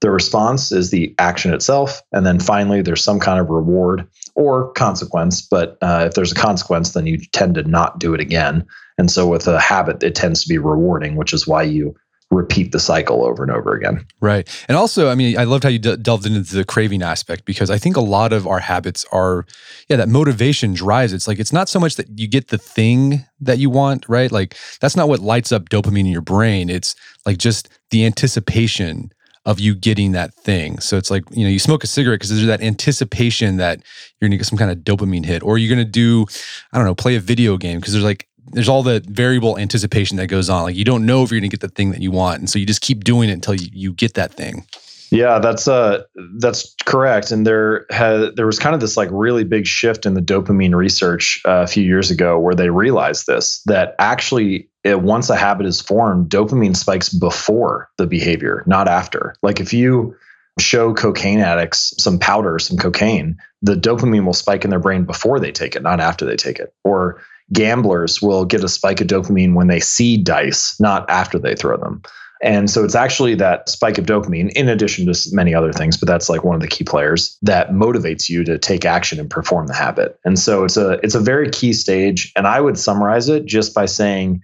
[0.00, 2.02] The response is the action itself.
[2.12, 5.42] And then finally, there's some kind of reward or consequence.
[5.42, 8.64] But uh, if there's a consequence, then you tend to not do it again.
[8.96, 11.96] And so with a habit, it tends to be rewarding, which is why you
[12.30, 14.04] repeat the cycle over and over again.
[14.20, 14.48] Right.
[14.68, 17.70] And also, I mean, I loved how you d- delved into the craving aspect because
[17.70, 19.46] I think a lot of our habits are,
[19.88, 21.12] yeah, that motivation drives.
[21.12, 24.30] It's like, it's not so much that you get the thing that you want, right?
[24.30, 26.68] Like, that's not what lights up dopamine in your brain.
[26.68, 29.10] It's like just the anticipation
[29.46, 30.78] of you getting that thing.
[30.80, 33.80] So it's like, you know, you smoke a cigarette because there's that anticipation that
[34.20, 36.26] you're gonna get some kind of dopamine hit, or you're gonna do,
[36.70, 40.16] I don't know, play a video game because there's like there's all the variable anticipation
[40.18, 40.62] that goes on.
[40.64, 42.50] Like you don't know if you're going to get the thing that you want, and
[42.50, 44.66] so you just keep doing it until you, you get that thing.
[45.10, 46.02] Yeah, that's uh
[46.38, 47.30] that's correct.
[47.30, 50.74] And there had there was kind of this like really big shift in the dopamine
[50.74, 55.36] research uh, a few years ago where they realized this that actually it, once a
[55.36, 59.34] habit is formed, dopamine spikes before the behavior, not after.
[59.42, 60.14] Like if you
[60.60, 65.40] show cocaine addicts some powder, some cocaine, the dopamine will spike in their brain before
[65.40, 66.74] they take it, not after they take it.
[66.84, 71.54] Or gamblers will get a spike of dopamine when they see dice, not after they
[71.54, 72.02] throw them.
[72.40, 76.06] And so it's actually that spike of dopamine, in addition to many other things, but
[76.06, 79.66] that's like one of the key players that motivates you to take action and perform
[79.66, 80.18] the habit.
[80.24, 82.32] And so it's a it's a very key stage.
[82.36, 84.42] And I would summarize it just by saying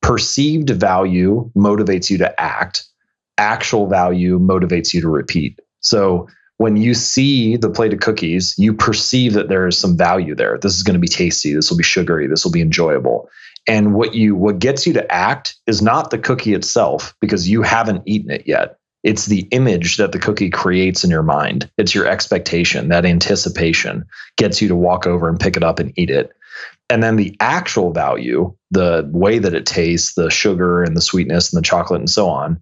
[0.00, 2.86] perceived value motivates you to act,
[3.36, 5.60] actual value motivates you to repeat.
[5.80, 10.34] So when you see the plate of cookies, you perceive that there is some value
[10.34, 10.58] there.
[10.58, 11.54] This is going to be tasty.
[11.54, 12.26] This will be sugary.
[12.26, 13.30] This will be enjoyable.
[13.66, 17.62] And what you what gets you to act is not the cookie itself because you
[17.62, 18.78] haven't eaten it yet.
[19.04, 21.70] It's the image that the cookie creates in your mind.
[21.78, 25.92] It's your expectation, that anticipation gets you to walk over and pick it up and
[25.96, 26.32] eat it.
[26.90, 31.52] And then the actual value, the way that it tastes, the sugar and the sweetness
[31.52, 32.60] and the chocolate and so on,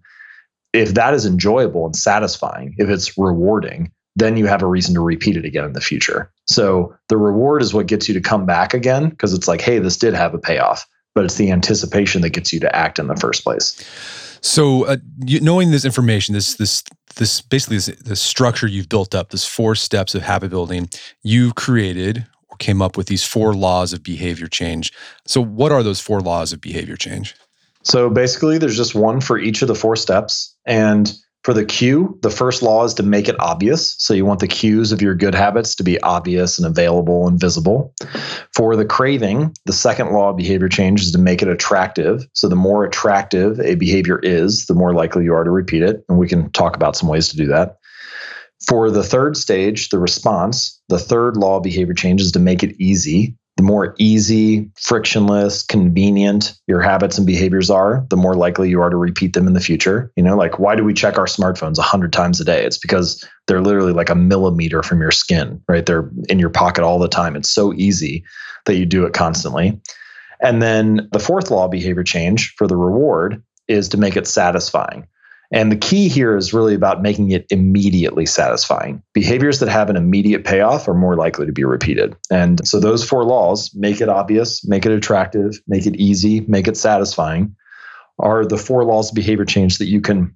[0.77, 5.01] if that is enjoyable and satisfying, if it's rewarding, then you have a reason to
[5.01, 6.31] repeat it again in the future.
[6.45, 9.79] So the reward is what gets you to come back again because it's like, hey,
[9.79, 13.07] this did have a payoff, but it's the anticipation that gets you to act in
[13.07, 13.83] the first place.
[14.41, 16.83] So uh, you, knowing this information, this this
[17.15, 20.89] this basically this, this structure you've built up, this four steps of habit building,
[21.23, 24.93] you've created or came up with these four laws of behavior change.
[25.25, 27.35] So what are those four laws of behavior change?
[27.87, 30.53] So basically, there's just one for each of the four steps.
[30.65, 31.09] And
[31.45, 33.95] for the cue, the first law is to make it obvious.
[33.99, 37.39] So you want the cues of your good habits to be obvious and available and
[37.39, 37.93] visible.
[38.53, 42.27] For the craving, the second law of behavior change is to make it attractive.
[42.33, 46.03] So the more attractive a behavior is, the more likely you are to repeat it.
[46.09, 47.77] And we can talk about some ways to do that.
[48.67, 52.63] For the third stage, the response, the third law of behavior change is to make
[52.63, 58.69] it easy the more easy, frictionless, convenient your habits and behaviors are, the more likely
[58.69, 60.11] you are to repeat them in the future.
[60.15, 62.63] You know, like why do we check our smartphones 100 times a day?
[62.63, 65.85] It's because they're literally like a millimeter from your skin, right?
[65.85, 67.35] They're in your pocket all the time.
[67.35, 68.23] It's so easy
[68.65, 69.81] that you do it constantly.
[70.39, 74.27] And then the fourth law of behavior change for the reward is to make it
[74.27, 75.07] satisfying.
[75.51, 79.01] And the key here is really about making it immediately satisfying.
[79.13, 82.15] Behaviors that have an immediate payoff are more likely to be repeated.
[82.29, 86.67] And so those four laws make it obvious, make it attractive, make it easy, make
[86.67, 87.55] it satisfying
[88.19, 90.35] are the four laws of behavior change that you can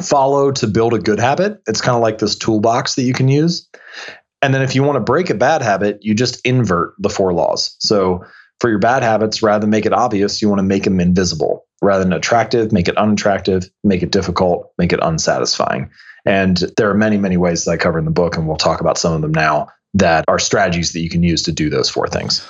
[0.00, 1.60] follow to build a good habit.
[1.66, 3.68] It's kind of like this toolbox that you can use.
[4.42, 7.32] And then if you want to break a bad habit, you just invert the four
[7.32, 7.76] laws.
[7.80, 8.24] So
[8.60, 11.65] for your bad habits, rather than make it obvious, you want to make them invisible
[11.82, 15.90] rather than attractive, make it unattractive, make it difficult, make it unsatisfying.
[16.24, 18.80] And there are many, many ways that I cover in the book, and we'll talk
[18.80, 21.88] about some of them now that are strategies that you can use to do those
[21.88, 22.46] four things.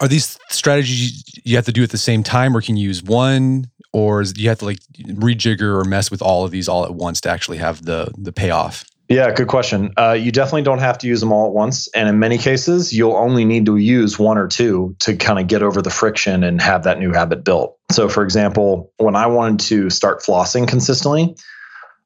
[0.00, 3.02] Are these strategies you have to do at the same time, or can you use
[3.02, 6.94] one, or you have to like rejigger or mess with all of these all at
[6.94, 8.84] once to actually have the the payoff?
[9.10, 9.92] Yeah, good question.
[9.96, 11.88] Uh, you definitely don't have to use them all at once.
[11.88, 15.48] And in many cases, you'll only need to use one or two to kind of
[15.48, 17.76] get over the friction and have that new habit built.
[17.90, 21.34] So, for example, when I wanted to start flossing consistently,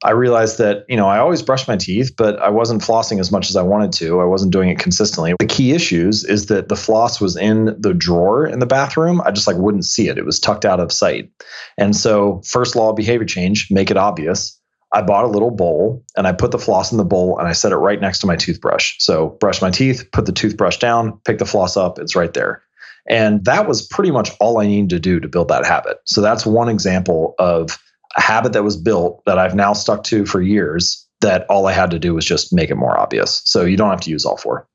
[0.03, 3.31] I realized that, you know, I always brush my teeth, but I wasn't flossing as
[3.31, 4.21] much as I wanted to.
[4.23, 5.35] I wasn't doing it consistently.
[5.38, 9.21] The key issues is that the floss was in the drawer in the bathroom.
[9.21, 10.17] I just like wouldn't see it.
[10.17, 11.31] It was tucked out of sight.
[11.77, 14.59] And so, first law of behavior change, make it obvious.
[14.94, 17.52] I bought a little bowl and I put the floss in the bowl and I
[17.52, 18.94] set it right next to my toothbrush.
[19.00, 22.62] So, brush my teeth, put the toothbrush down, pick the floss up, it's right there.
[23.07, 25.98] And that was pretty much all I needed to do to build that habit.
[26.04, 27.76] So, that's one example of
[28.16, 31.72] a habit that was built that I've now stuck to for years that all I
[31.72, 33.42] had to do was just make it more obvious.
[33.44, 34.68] So, you don't have to use all four.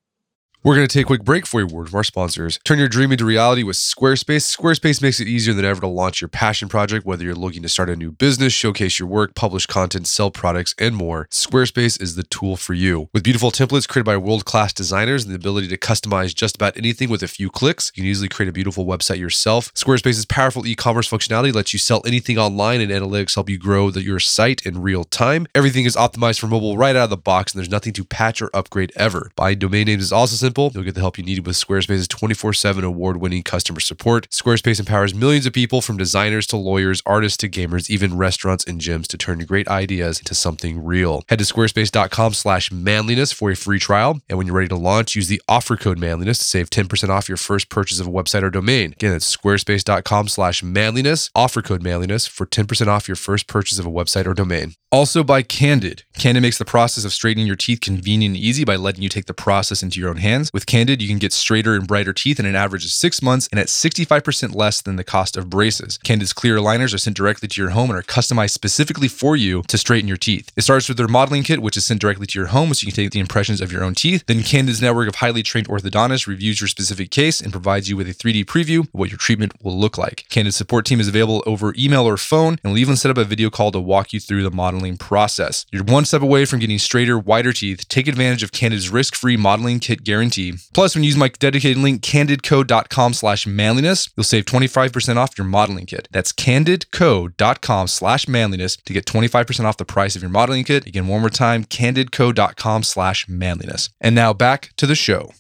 [0.62, 2.60] We're going to take a quick break for a word from our sponsors.
[2.66, 4.58] Turn your dream into reality with Squarespace.
[4.58, 7.70] Squarespace makes it easier than ever to launch your passion project, whether you're looking to
[7.70, 11.30] start a new business, showcase your work, publish content, sell products, and more.
[11.32, 13.08] Squarespace is the tool for you.
[13.14, 16.76] With beautiful templates created by world class designers and the ability to customize just about
[16.76, 19.74] anything with a few clicks, you can easily create a beautiful website yourself.
[19.76, 23.92] Squarespace's powerful e commerce functionality lets you sell anything online, and analytics help you grow
[23.92, 25.48] the, your site in real time.
[25.56, 28.42] Everything is optimized for mobile right out of the box, and there's nothing to patch
[28.42, 29.32] or upgrade ever.
[29.38, 30.72] Buying domain names is also simple.
[30.74, 34.28] You'll get the help you need with Squarespace's 24 7 award winning customer support.
[34.32, 38.82] Squarespace empowers millions of people from designers to lawyers, artists to gamers, even restaurants and
[38.82, 41.22] gyms to turn your great ideas into something real.
[41.30, 44.22] Head to squarespace.com slash manliness for a free trial.
[44.28, 47.30] And when you're ready to launch, use the offer code manliness to save 10% off
[47.30, 48.94] your first purchase of a website or domain.
[48.94, 53.86] Again, it's squarespace.com slash manliness, offer code manliness for 10% off your first purchase of
[53.86, 54.74] a website or domain.
[54.92, 56.04] Also by Candid.
[56.18, 59.28] Candid makes the process of straightening your teeth convenient and easy by letting you take
[59.28, 60.39] the process into your own hands.
[60.54, 63.48] With Candid, you can get straighter and brighter teeth in an average of six months
[63.52, 65.98] and at 65% less than the cost of braces.
[66.00, 69.64] Candid's clear aligners are sent directly to your home and are customized specifically for you
[69.64, 70.52] to straighten your teeth.
[70.56, 72.92] It starts with their modeling kit, which is sent directly to your home so you
[72.92, 74.24] can take the impressions of your own teeth.
[74.28, 78.08] Then Candid's network of highly trained orthodontists reviews your specific case and provides you with
[78.08, 80.26] a 3D preview of what your treatment will look like.
[80.30, 83.24] Candid's support team is available over email or phone and will even set up a
[83.24, 85.66] video call to walk you through the modeling process.
[85.72, 87.88] You're one step away from getting straighter, whiter teeth.
[87.88, 90.29] Take advantage of Candid's risk-free modeling kit guarantee.
[90.74, 95.48] Plus, when you use my dedicated link candidco.com slash manliness, you'll save 25% off your
[95.48, 96.08] modeling kit.
[96.12, 100.86] That's candidco.com slash manliness to get 25% off the price of your modeling kit.
[100.86, 103.90] Again, one more time, candidco.com slash manliness.
[104.00, 105.32] And now back to the show.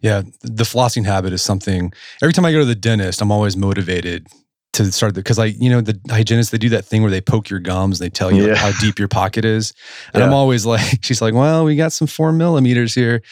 [0.00, 1.92] Yeah, the flossing habit is something.
[2.22, 4.26] Every time I go to the dentist, I'm always motivated
[4.86, 7.50] to start because I you know the hygienists they do that thing where they poke
[7.50, 8.54] your gums they tell you Yeah.
[8.56, 9.72] how deep your pocket is
[10.14, 13.22] and I'm always like she's like well we got some four millimeters here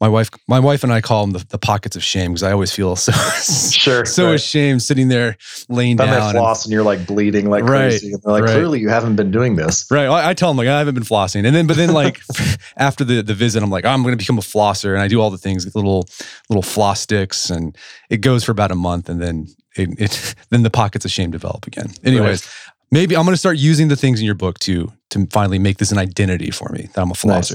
[0.00, 2.52] my wife my wife and I call them the, the pockets of shame because I
[2.52, 3.12] always feel so
[3.70, 4.04] Sure.
[4.04, 4.34] so right.
[4.34, 5.36] ashamed sitting there
[5.68, 8.12] laying they down and- floss and you're like bleeding like Right, crazy.
[8.12, 8.52] And they're like, right.
[8.52, 9.86] clearly you haven't been doing this.
[9.90, 10.06] Right.
[10.06, 12.20] I, I tell them like I haven't been flossing, and then but then like
[12.76, 15.20] after the the visit, I'm like I'm going to become a flosser, and I do
[15.20, 16.06] all the things, little
[16.48, 17.76] little floss sticks, and
[18.10, 21.30] it goes for about a month, and then it, it then the pockets of shame
[21.30, 21.92] develop again.
[22.04, 22.48] Anyways,
[22.90, 25.78] maybe I'm going to start using the things in your book to to finally make
[25.78, 27.54] this an identity for me that I'm a Nice.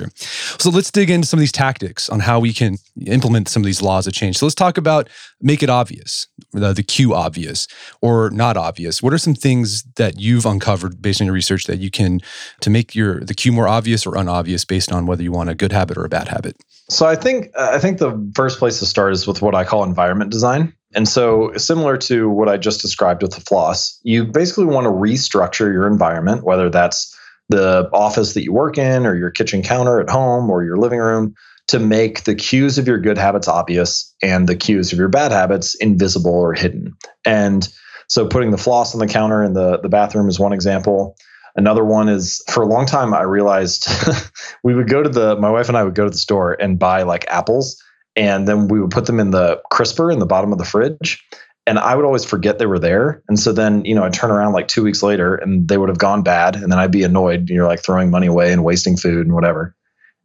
[0.59, 3.65] So let's dig into some of these tactics on how we can implement some of
[3.65, 4.37] these laws of change.
[4.37, 5.09] So let's talk about
[5.41, 7.67] make it obvious, the, the cue obvious
[8.01, 9.03] or not obvious.
[9.03, 12.21] What are some things that you've uncovered based on your research that you can
[12.61, 15.55] to make your the cue more obvious or unobvious based on whether you want a
[15.55, 16.55] good habit or a bad habit?
[16.87, 19.65] So I think uh, I think the first place to start is with what I
[19.65, 20.73] call environment design.
[20.95, 24.91] And so similar to what I just described with the floss, you basically want to
[24.91, 27.15] restructure your environment, whether that's
[27.49, 30.99] the office that you work in or your kitchen counter at home or your living
[30.99, 31.35] room
[31.67, 35.31] to make the cues of your good habits obvious and the cues of your bad
[35.31, 36.95] habits invisible or hidden.
[37.25, 37.67] And
[38.07, 41.15] so putting the floss on the counter in the, the bathroom is one example.
[41.55, 43.87] Another one is for a long time I realized
[44.63, 46.79] we would go to the my wife and I would go to the store and
[46.79, 47.81] buy like apples
[48.15, 51.23] and then we would put them in the crisper in the bottom of the fridge
[51.69, 53.21] and I would always forget they were there.
[53.27, 55.89] And so then, you know, I'd turn around like two weeks later and they would
[55.89, 56.55] have gone bad.
[56.55, 57.47] And then I'd be annoyed.
[57.47, 59.75] You're like throwing money away and wasting food and whatever.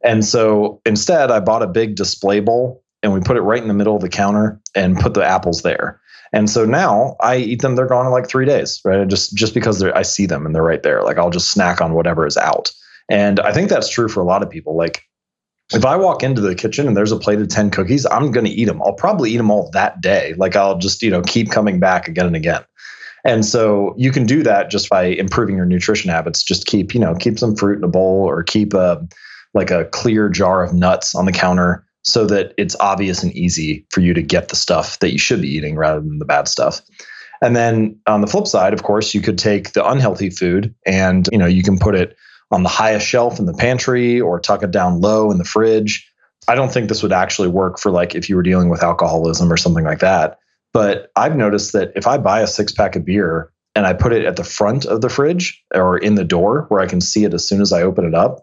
[0.03, 3.69] And so instead, I bought a big display bowl and we put it right in
[3.69, 6.01] the middle of the counter and put the apples there.
[6.33, 7.77] And so now I eat them.
[7.77, 9.07] They're gone in like three days, right?
[9.07, 11.03] Just just because I see them and they're right there.
[11.03, 12.73] Like I'll just snack on whatever is out.
[13.11, 14.77] And I think that's true for a lot of people.
[14.77, 15.03] Like
[15.73, 18.47] if I walk into the kitchen and there's a plate of 10 cookies, I'm going
[18.47, 18.83] to eat them.
[18.83, 20.35] I'll probably eat them all that day.
[20.37, 22.63] Like I'll just, you know, keep coming back again and again.
[23.25, 26.43] And so you can do that just by improving your nutrition habits.
[26.43, 29.07] Just keep, you know, keep some fruit in a bowl or keep a
[29.55, 33.87] like a clear jar of nuts on the counter so that it's obvious and easy
[33.91, 36.49] for you to get the stuff that you should be eating rather than the bad
[36.49, 36.83] stuff.
[37.41, 41.29] And then on the flip side, of course, you could take the unhealthy food and,
[41.33, 42.17] you know, you can put it
[42.51, 46.11] on the highest shelf in the pantry or tuck it down low in the fridge.
[46.47, 49.53] I don't think this would actually work for like if you were dealing with alcoholism
[49.53, 50.39] or something like that.
[50.73, 54.13] But I've noticed that if I buy a six pack of beer and I put
[54.13, 57.25] it at the front of the fridge or in the door where I can see
[57.25, 58.43] it as soon as I open it up,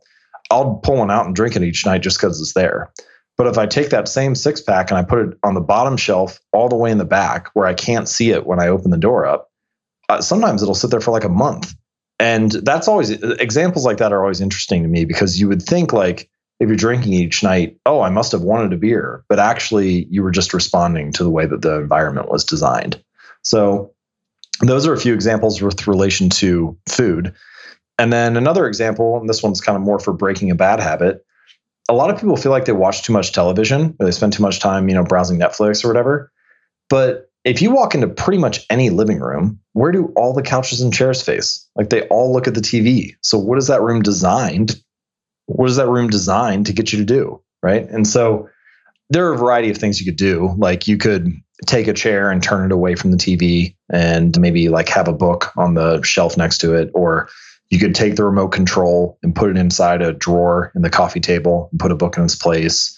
[0.49, 2.91] I'll pull one out and drink it each night just because it's there.
[3.37, 5.97] But if I take that same six pack and I put it on the bottom
[5.97, 8.91] shelf all the way in the back where I can't see it when I open
[8.91, 9.49] the door up,
[10.09, 11.73] uh, sometimes it'll sit there for like a month.
[12.21, 15.91] And that's always examples like that are always interesting to me because you would think
[15.91, 20.05] like if you're drinking each night, oh, I must have wanted a beer, but actually
[20.11, 23.03] you were just responding to the way that the environment was designed.
[23.41, 23.95] So
[24.59, 27.33] those are a few examples with relation to food.
[27.97, 31.25] And then another example, and this one's kind of more for breaking a bad habit,
[31.89, 34.43] a lot of people feel like they watch too much television or they spend too
[34.43, 36.31] much time, you know, browsing Netflix or whatever.
[36.87, 40.81] But if you walk into pretty much any living room, where do all the couches
[40.81, 41.67] and chairs face?
[41.75, 43.15] Like they all look at the TV.
[43.21, 44.75] So what is that room designed?
[45.47, 47.41] What is that room designed to get you to do?
[47.63, 47.87] Right.
[47.89, 48.49] And so
[49.09, 50.53] there are a variety of things you could do.
[50.57, 51.31] Like you could
[51.67, 55.13] take a chair and turn it away from the TV and maybe like have a
[55.13, 56.89] book on the shelf next to it.
[56.93, 57.29] Or
[57.69, 61.19] you could take the remote control and put it inside a drawer in the coffee
[61.19, 62.97] table and put a book in its place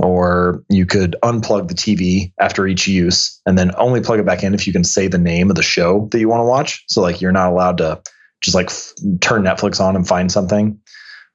[0.00, 4.42] or you could unplug the TV after each use and then only plug it back
[4.42, 6.84] in if you can say the name of the show that you want to watch.
[6.88, 8.02] So like you're not allowed to
[8.42, 10.78] just like f- turn Netflix on and find something.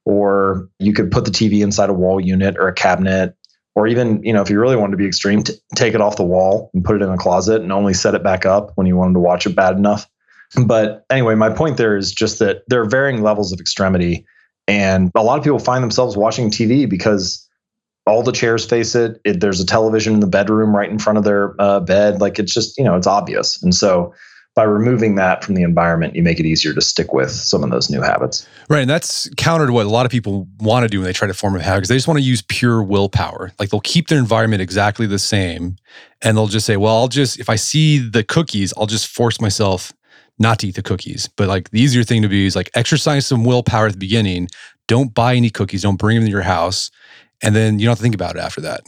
[0.05, 3.35] Or you could put the TV inside a wall unit or a cabinet,
[3.75, 6.15] or even you know if you really wanted to be extreme, t- take it off
[6.15, 8.87] the wall and put it in a closet and only set it back up when
[8.87, 10.07] you wanted to watch it bad enough.
[10.65, 14.25] But anyway, my point there is just that there are varying levels of extremity,
[14.65, 17.46] and a lot of people find themselves watching TV because
[18.07, 19.19] all the chairs face it.
[19.25, 19.39] it.
[19.39, 22.21] There's a television in the bedroom right in front of their uh, bed.
[22.21, 23.61] Like it's just, you know, it's obvious.
[23.61, 24.13] And so
[24.55, 27.69] by removing that from the environment, you make it easier to stick with some of
[27.69, 28.47] those new habits.
[28.69, 28.81] Right.
[28.81, 31.27] And that's counter to what a lot of people want to do when they try
[31.27, 33.51] to form a habit because they just want to use pure willpower.
[33.59, 35.75] Like they'll keep their environment exactly the same
[36.23, 39.39] and they'll just say, well, I'll just, if I see the cookies, I'll just force
[39.39, 39.93] myself
[40.39, 41.29] not to eat the cookies.
[41.35, 44.47] But like the easier thing to do is like exercise some willpower at the beginning.
[44.87, 45.83] Don't buy any cookies.
[45.83, 46.89] Don't bring them to your house
[47.41, 48.81] and then you don't think about it after that.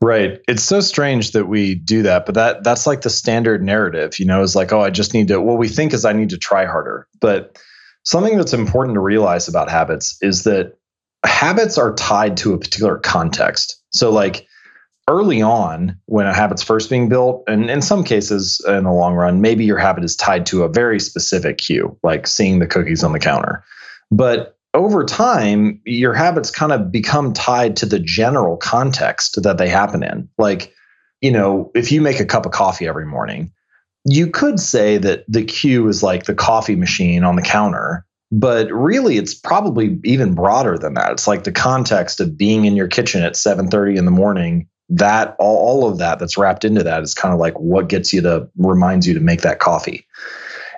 [0.00, 0.40] Right.
[0.46, 4.26] It's so strange that we do that, but that that's like the standard narrative, you
[4.26, 6.38] know, is like, oh, I just need to what we think is I need to
[6.38, 7.08] try harder.
[7.20, 7.58] But
[8.04, 10.78] something that's important to realize about habits is that
[11.24, 13.82] habits are tied to a particular context.
[13.90, 14.46] So like
[15.08, 19.14] early on when a habit's first being built, and in some cases in the long
[19.14, 23.02] run, maybe your habit is tied to a very specific cue, like seeing the cookies
[23.02, 23.64] on the counter.
[24.12, 29.68] But over time, your habits kind of become tied to the general context that they
[29.68, 30.28] happen in.
[30.38, 30.74] Like,
[31.20, 33.52] you know, if you make a cup of coffee every morning,
[34.04, 38.70] you could say that the cue is like the coffee machine on the counter, but
[38.70, 41.12] really it's probably even broader than that.
[41.12, 44.68] It's like the context of being in your kitchen at 7:30 in the morning.
[44.90, 48.12] That all, all of that that's wrapped into that is kind of like what gets
[48.12, 50.06] you to reminds you to make that coffee.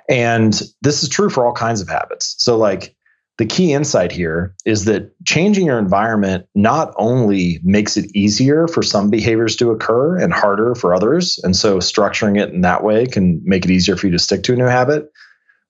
[0.09, 2.35] And this is true for all kinds of habits.
[2.37, 2.93] So like
[3.41, 8.83] the key insight here is that changing your environment not only makes it easier for
[8.83, 11.39] some behaviors to occur and harder for others.
[11.43, 14.43] And so structuring it in that way can make it easier for you to stick
[14.43, 15.11] to a new habit.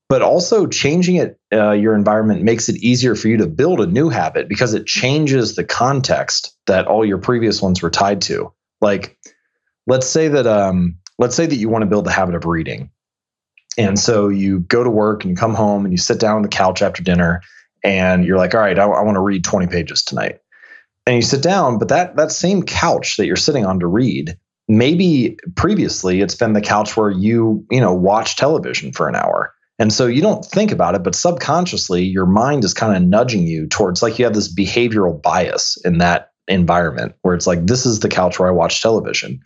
[0.10, 3.88] But also changing it, uh, your environment makes it easier for you to build a
[3.88, 8.52] new habit because it changes the context that all your previous ones were tied to.
[8.82, 9.18] Like,
[9.88, 12.92] let's say that um, let's say that you want to build the habit of reading,
[13.78, 16.42] and so you go to work and you come home and you sit down on
[16.42, 17.42] the couch after dinner
[17.84, 20.40] and you're like, all right, I, I want to read 20 pages tonight.
[21.08, 24.38] And you sit down, but that that same couch that you're sitting on to read,
[24.68, 29.54] maybe previously it's been the couch where you, you know, watch television for an hour.
[29.80, 33.48] And so you don't think about it, but subconsciously your mind is kind of nudging
[33.48, 37.88] you towards like you have this behavioral bias in that environment where it's like, this
[37.88, 39.42] is the couch where I watch television.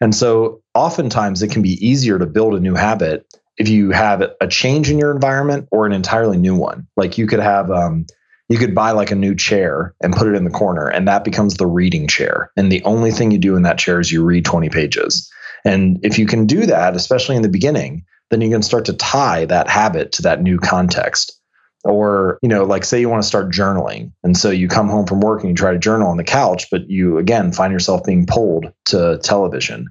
[0.00, 3.26] And so oftentimes it can be easier to build a new habit
[3.56, 6.86] if you have a change in your environment or an entirely new one.
[6.96, 8.06] Like you could have, um,
[8.48, 11.24] you could buy like a new chair and put it in the corner, and that
[11.24, 12.50] becomes the reading chair.
[12.56, 15.30] And the only thing you do in that chair is you read 20 pages.
[15.64, 18.92] And if you can do that, especially in the beginning, then you can start to
[18.92, 21.36] tie that habit to that new context.
[21.84, 24.12] Or, you know, like say you want to start journaling.
[24.22, 26.66] And so you come home from work and you try to journal on the couch,
[26.70, 29.88] but you again find yourself being pulled to television.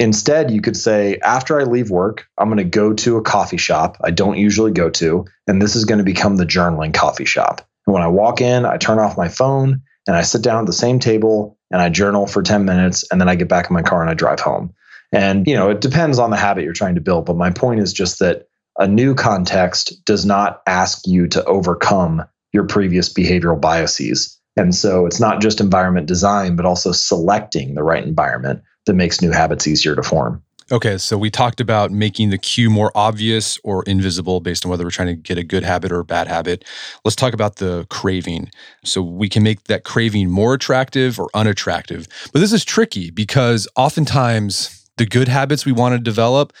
[0.00, 3.56] Instead, you could say, after I leave work, I'm going to go to a coffee
[3.56, 7.24] shop I don't usually go to, and this is going to become the journaling coffee
[7.24, 7.66] shop.
[7.86, 10.66] And when I walk in, I turn off my phone and I sit down at
[10.66, 13.74] the same table and I journal for 10 minutes, and then I get back in
[13.74, 14.74] my car and I drive home.
[15.12, 17.26] And, you know, it depends on the habit you're trying to build.
[17.26, 22.24] But my point is just that a new context does not ask you to overcome
[22.52, 24.38] your previous behavioral biases.
[24.56, 29.22] And so it's not just environment design, but also selecting the right environment that makes
[29.22, 30.42] new habits easier to form.
[30.70, 34.84] Okay, so we talked about making the cue more obvious or invisible based on whether
[34.84, 36.64] we're trying to get a good habit or a bad habit.
[37.04, 38.50] Let's talk about the craving.
[38.84, 42.08] So we can make that craving more attractive or unattractive.
[42.32, 46.52] But this is tricky because oftentimes the good habits we want to develop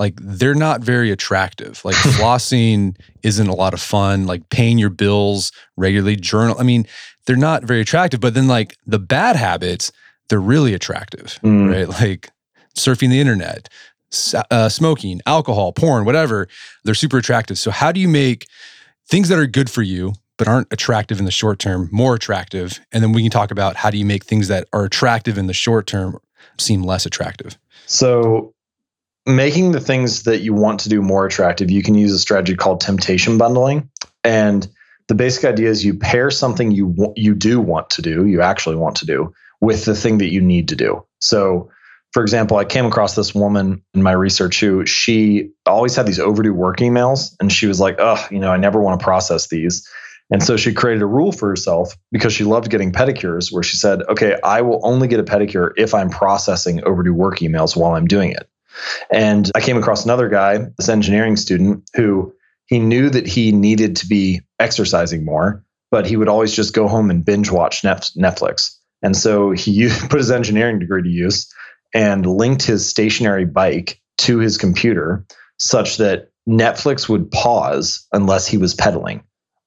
[0.00, 1.84] like they're not very attractive.
[1.84, 6.56] Like flossing isn't a lot of fun, like paying your bills regularly, journal.
[6.58, 6.86] I mean,
[7.26, 9.92] they're not very attractive, but then like the bad habits
[10.30, 11.70] they're really attractive, mm.
[11.70, 11.88] right?
[11.88, 12.30] Like
[12.74, 13.68] surfing the internet,
[14.50, 16.48] uh, smoking, alcohol, porn, whatever.
[16.84, 17.58] They're super attractive.
[17.58, 18.46] So how do you make
[19.06, 22.80] things that are good for you but aren't attractive in the short term more attractive?
[22.92, 25.46] And then we can talk about how do you make things that are attractive in
[25.46, 26.18] the short term
[26.58, 27.58] seem less attractive?
[27.86, 28.54] So,
[29.26, 32.56] making the things that you want to do more attractive, you can use a strategy
[32.56, 33.90] called temptation bundling.
[34.24, 34.66] And
[35.08, 38.76] the basic idea is you pair something you you do want to do, you actually
[38.76, 41.04] want to do, with the thing that you need to do.
[41.20, 41.70] So,
[42.12, 46.18] for example, I came across this woman in my research who she always had these
[46.18, 49.48] overdue work emails, and she was like, "Oh, you know, I never want to process
[49.48, 49.88] these."
[50.32, 53.76] And so she created a rule for herself because she loved getting pedicures, where she
[53.76, 57.94] said, "Okay, I will only get a pedicure if I'm processing overdue work emails while
[57.94, 58.48] I'm doing it."
[59.10, 62.32] And I came across another guy, this engineering student, who
[62.66, 66.86] he knew that he needed to be exercising more, but he would always just go
[66.86, 68.76] home and binge watch Netflix.
[69.02, 71.52] And so he put his engineering degree to use
[71.94, 75.24] and linked his stationary bike to his computer
[75.58, 79.22] such that Netflix would pause unless he was pedaling.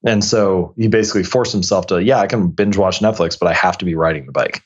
[0.06, 3.54] And so he basically forced himself to, yeah, I can binge watch Netflix, but I
[3.54, 4.62] have to be riding the bike.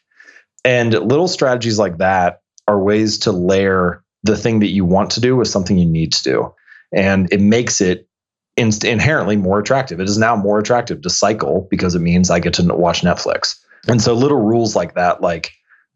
[0.64, 5.20] And little strategies like that are ways to layer the thing that you want to
[5.20, 6.54] do with something you need to do.
[6.92, 8.08] And it makes it
[8.56, 10.00] inherently more attractive.
[10.00, 13.56] It is now more attractive to cycle because it means I get to watch Netflix.
[13.86, 15.52] And so little rules like that, like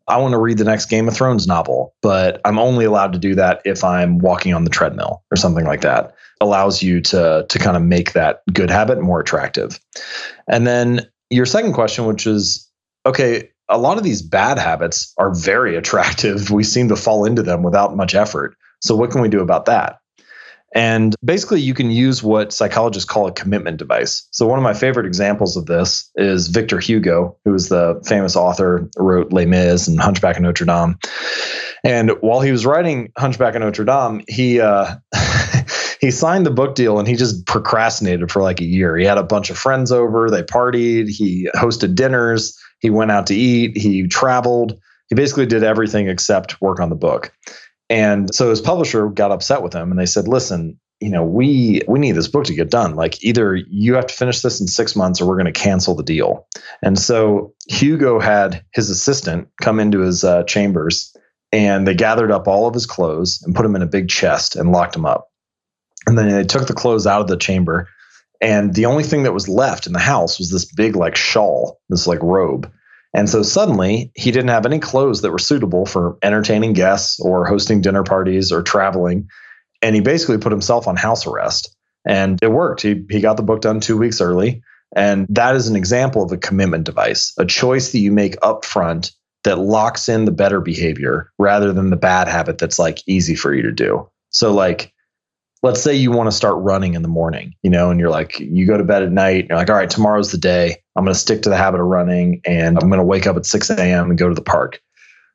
[0.08, 3.18] I want to read the next Game of Thrones novel, but I'm only allowed to
[3.18, 6.14] do that if I'm walking on the treadmill or something like that.
[6.40, 9.78] Allows you to to kind of make that good habit more attractive.
[10.48, 12.68] And then your second question, which is
[13.06, 16.50] okay, a lot of these bad habits are very attractive.
[16.62, 18.56] We seem to fall into them without much effort.
[18.80, 20.00] So what can we do about that?
[20.74, 24.26] And basically, you can use what psychologists call a commitment device.
[24.30, 28.36] So, one of my favorite examples of this is Victor Hugo, who is the famous
[28.36, 30.98] author, wrote Les Mis and Hunchback of Notre Dame.
[31.84, 34.96] And while he was writing Hunchback of Notre Dame, he uh,
[36.00, 38.96] he signed the book deal and he just procrastinated for like a year.
[38.96, 43.26] He had a bunch of friends over, they partied, he hosted dinners, he went out
[43.28, 44.78] to eat, he traveled.
[45.08, 47.32] He basically did everything except work on the book.
[47.92, 51.82] And so his publisher got upset with him and they said, listen, you know, we
[51.86, 52.94] we need this book to get done.
[52.94, 55.94] Like either you have to finish this in 6 months or we're going to cancel
[55.94, 56.46] the deal.
[56.82, 61.14] And so Hugo had his assistant come into his uh, chambers
[61.52, 64.56] and they gathered up all of his clothes and put them in a big chest
[64.56, 65.28] and locked them up.
[66.06, 67.88] And then they took the clothes out of the chamber
[68.40, 71.78] and the only thing that was left in the house was this big like shawl,
[71.90, 72.72] this like robe.
[73.14, 77.44] And so suddenly he didn't have any clothes that were suitable for entertaining guests or
[77.44, 79.28] hosting dinner parties or traveling.
[79.82, 81.76] And he basically put himself on house arrest.
[82.06, 82.82] And it worked.
[82.82, 84.62] He, he got the book done two weeks early.
[84.94, 88.64] And that is an example of a commitment device, a choice that you make up
[88.64, 89.12] front
[89.44, 93.54] that locks in the better behavior rather than the bad habit that's like easy for
[93.54, 94.08] you to do.
[94.30, 94.92] So, like,
[95.62, 98.38] let's say you want to start running in the morning, you know, and you're like,
[98.40, 100.76] you go to bed at night, you're like, all right, tomorrow's the day.
[100.96, 103.36] I'm going to stick to the habit of running and I'm going to wake up
[103.36, 104.10] at 6 a.m.
[104.10, 104.82] and go to the park.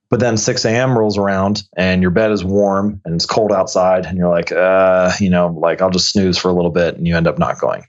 [0.09, 0.97] But then 6 a.m.
[0.97, 5.11] rolls around and your bed is warm and it's cold outside and you're like, uh,
[5.19, 7.59] you know, like I'll just snooze for a little bit and you end up not
[7.59, 7.83] going.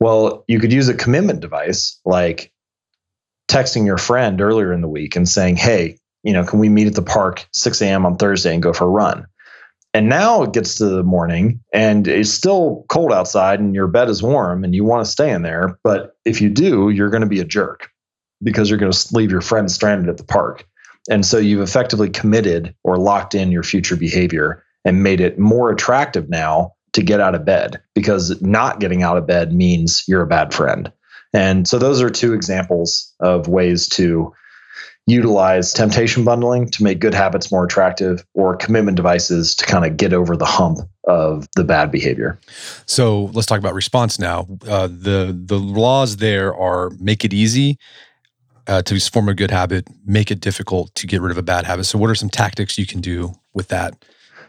[0.00, 2.52] Well, you could use a commitment device like
[3.48, 6.86] texting your friend earlier in the week and saying, hey, you know, can we meet
[6.86, 8.06] at the park 6 a.m.
[8.06, 9.26] on Thursday and go for a run?
[9.94, 14.08] And now it gets to the morning and it's still cold outside and your bed
[14.08, 15.78] is warm and you want to stay in there.
[15.84, 17.90] But if you do, you're going to be a jerk
[18.42, 20.66] because you're going to leave your friend stranded at the park.
[21.10, 25.70] And so you've effectively committed or locked in your future behavior and made it more
[25.70, 30.22] attractive now to get out of bed because not getting out of bed means you're
[30.22, 30.92] a bad friend.
[31.34, 34.32] And so those are two examples of ways to
[35.06, 39.96] utilize temptation bundling to make good habits more attractive or commitment devices to kind of
[39.96, 42.38] get over the hump of the bad behavior.
[42.86, 44.46] So let's talk about response now.
[44.66, 47.78] Uh, the the laws there are make it easy
[48.68, 51.64] uh, to form a good habit, make it difficult to get rid of a bad
[51.64, 51.84] habit.
[51.84, 54.04] So what are some tactics you can do with that?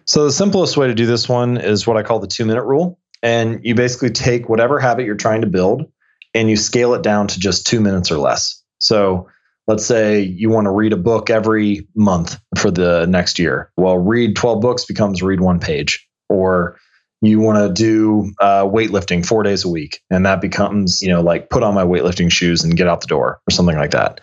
[0.06, 2.64] So the simplest way to do this one is what I call the two minute
[2.64, 3.00] rule.
[3.24, 5.90] And you basically take whatever habit you're trying to build
[6.34, 8.62] and you scale it down to just two minutes or less.
[8.80, 9.30] So
[9.68, 13.72] let's say you want to read a book every month for the next year.
[13.78, 16.08] Well, read 12 books becomes read one page.
[16.30, 16.78] Or
[17.22, 21.22] you want to do uh, weightlifting four days a week, and that becomes, you know,
[21.22, 24.20] like put on my weightlifting shoes and get out the door or something like that.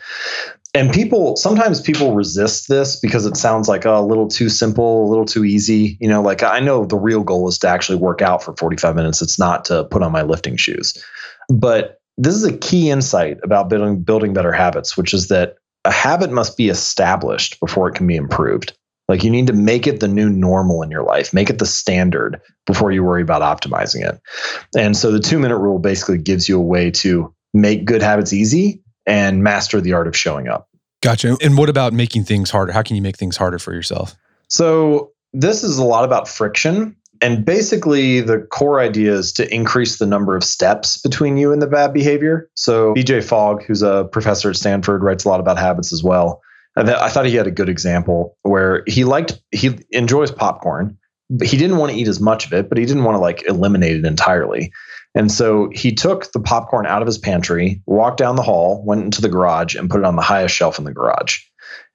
[0.74, 5.07] And people, sometimes people resist this because it sounds like oh, a little too simple,
[5.07, 5.97] a little too easy.
[6.01, 8.95] You know, like I know the real goal is to actually work out for 45
[8.95, 9.22] minutes.
[9.22, 11.03] It's not to put on my lifting shoes.
[11.49, 15.57] But this is a key insight about building building better habits, which is that
[15.87, 18.77] a habit must be established before it can be improved.
[19.09, 21.66] Like you need to make it the new normal in your life, make it the
[21.66, 24.21] standard before you worry about optimizing it.
[24.77, 28.33] And so the two minute rule basically gives you a way to make good habits
[28.33, 30.68] easy and master the art of showing up.
[31.03, 31.39] Gotcha.
[31.41, 32.73] And what about making things harder?
[32.73, 34.14] How can you make things harder for yourself?
[34.49, 36.97] So this is a lot about friction.
[37.23, 41.61] And basically, the core idea is to increase the number of steps between you and
[41.61, 42.49] the bad behavior.
[42.55, 46.41] So, BJ Fogg, who's a professor at Stanford, writes a lot about habits as well.
[46.77, 50.97] And I thought he had a good example where he liked, he enjoys popcorn,
[51.29, 53.21] but he didn't want to eat as much of it, but he didn't want to
[53.21, 54.73] like eliminate it entirely.
[55.14, 59.03] And so he took the popcorn out of his pantry, walked down the hall, went
[59.03, 61.39] into the garage, and put it on the highest shelf in the garage.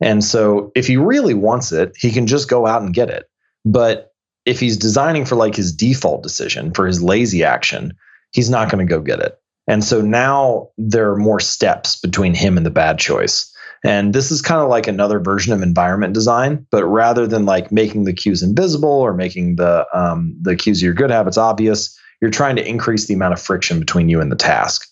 [0.02, 3.26] And so if he really wants it, he can just go out and get it.
[3.64, 4.12] But
[4.46, 7.93] if he's designing for like his default decision, for his lazy action,
[8.32, 9.39] he's not going to go get it.
[9.68, 13.52] And so now there are more steps between him and the bad choice.
[13.84, 17.72] And this is kind of like another version of environment design, but rather than like
[17.72, 21.98] making the cues invisible or making the um, the cues of your good habits obvious,
[22.22, 24.88] you're trying to increase the amount of friction between you and the task.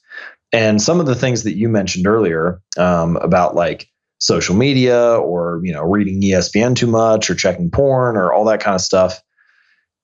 [0.51, 3.87] And some of the things that you mentioned earlier um, about like
[4.19, 8.59] social media or you know reading ESPN too much or checking porn or all that
[8.59, 9.19] kind of stuff,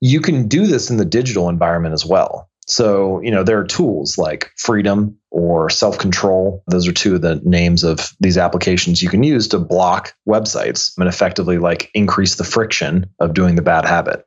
[0.01, 2.49] you can do this in the digital environment as well.
[2.69, 6.63] So, you know, there are tools like Freedom or Self Control.
[6.67, 10.95] Those are two of the names of these applications you can use to block websites
[10.99, 14.23] and effectively like increase the friction of doing the bad habit.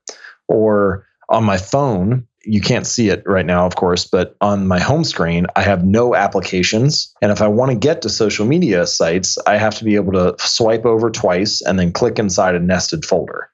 [0.48, 4.80] Or on my phone, you can't see it right now, of course, but on my
[4.80, 7.14] home screen, I have no applications.
[7.22, 10.12] And if I want to get to social media sites, I have to be able
[10.14, 13.51] to swipe over twice and then click inside a nested folder.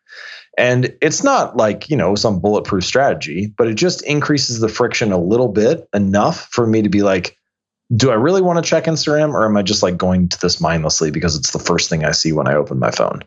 [0.58, 5.12] And it's not like, you know, some bulletproof strategy, but it just increases the friction
[5.12, 7.38] a little bit enough for me to be like,
[7.94, 10.60] do I really want to check Instagram or am I just like going to this
[10.60, 13.22] mindlessly because it's the first thing I see when I open my phone?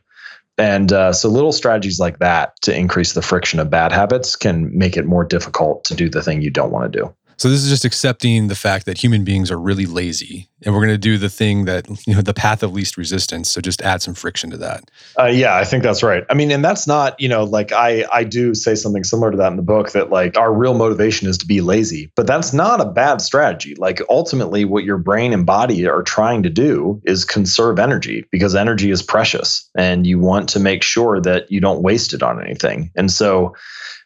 [0.58, 4.78] And uh, so little strategies like that to increase the friction of bad habits can
[4.78, 7.16] make it more difficult to do the thing you don't want to do.
[7.38, 10.82] So this is just accepting the fact that human beings are really lazy, and we're
[10.82, 13.50] going to do the thing that you know the path of least resistance.
[13.50, 14.84] So just add some friction to that.
[15.18, 16.24] Uh, yeah, I think that's right.
[16.30, 19.38] I mean, and that's not you know like I I do say something similar to
[19.38, 22.54] that in the book that like our real motivation is to be lazy, but that's
[22.54, 23.76] not a bad strategy.
[23.76, 28.56] Like ultimately, what your brain and body are trying to do is conserve energy because
[28.56, 32.42] energy is precious, and you want to make sure that you don't waste it on
[32.42, 32.92] anything.
[32.96, 33.56] And so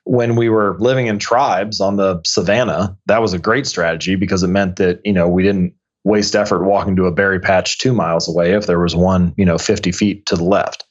[0.05, 4.43] when we were living in tribes on the savannah, that was a great strategy because
[4.43, 7.91] it meant that, you know, we didn't waste effort walking to a berry patch two
[7.91, 10.85] miles away if there was one, you know, 50 feet to the left.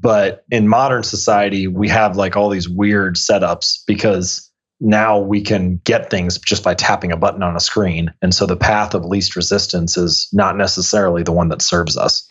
[0.00, 4.50] But in modern society, we have like all these weird setups because
[4.80, 8.12] now we can get things just by tapping a button on a screen.
[8.22, 12.28] And so the path of least resistance is not necessarily the one that serves us.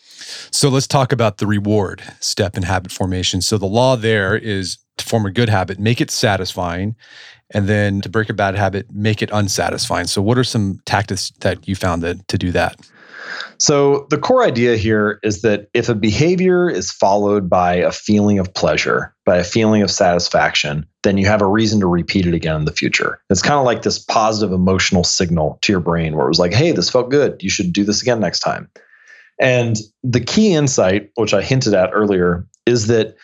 [0.51, 3.41] So let's talk about the reward step in habit formation.
[3.41, 6.95] So the law there is to form a good habit, make it satisfying.
[7.51, 10.07] And then to break a bad habit, make it unsatisfying.
[10.07, 12.77] So, what are some tactics that you found that, to do that?
[13.57, 18.39] So, the core idea here is that if a behavior is followed by a feeling
[18.39, 22.33] of pleasure, by a feeling of satisfaction, then you have a reason to repeat it
[22.33, 23.21] again in the future.
[23.29, 26.53] It's kind of like this positive emotional signal to your brain where it was like,
[26.53, 27.41] hey, this felt good.
[27.41, 28.69] You should do this again next time.
[29.39, 33.15] And the key insight, which I hinted at earlier, is that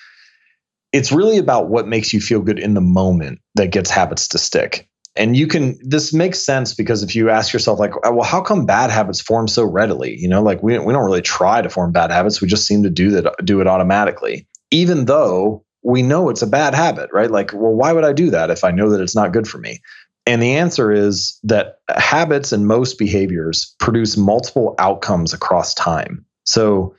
[0.91, 4.37] it's really about what makes you feel good in the moment that gets habits to
[4.37, 4.87] stick.
[5.15, 8.41] And you can, this makes sense because if you ask yourself, like, oh, well, how
[8.41, 10.15] come bad habits form so readily?
[10.15, 12.41] You know, like we, we don't really try to form bad habits.
[12.41, 16.47] We just seem to do that, do it automatically, even though we know it's a
[16.47, 17.29] bad habit, right?
[17.29, 19.57] Like, well, why would I do that if I know that it's not good for
[19.57, 19.81] me?
[20.25, 26.25] And the answer is that habits and most behaviors produce multiple outcomes across time.
[26.43, 26.95] So,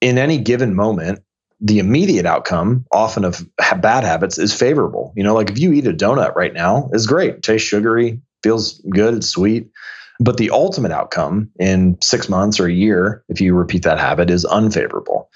[0.00, 1.20] in any given moment,
[1.60, 3.46] the immediate outcome often of
[3.80, 5.12] bad habits is favorable.
[5.16, 8.80] You know, like if you eat a donut right now, is great, tastes sugary, feels
[8.90, 9.70] good, it's sweet.
[10.20, 14.30] But the ultimate outcome in six months or a year, if you repeat that habit,
[14.30, 15.28] is unfavorable.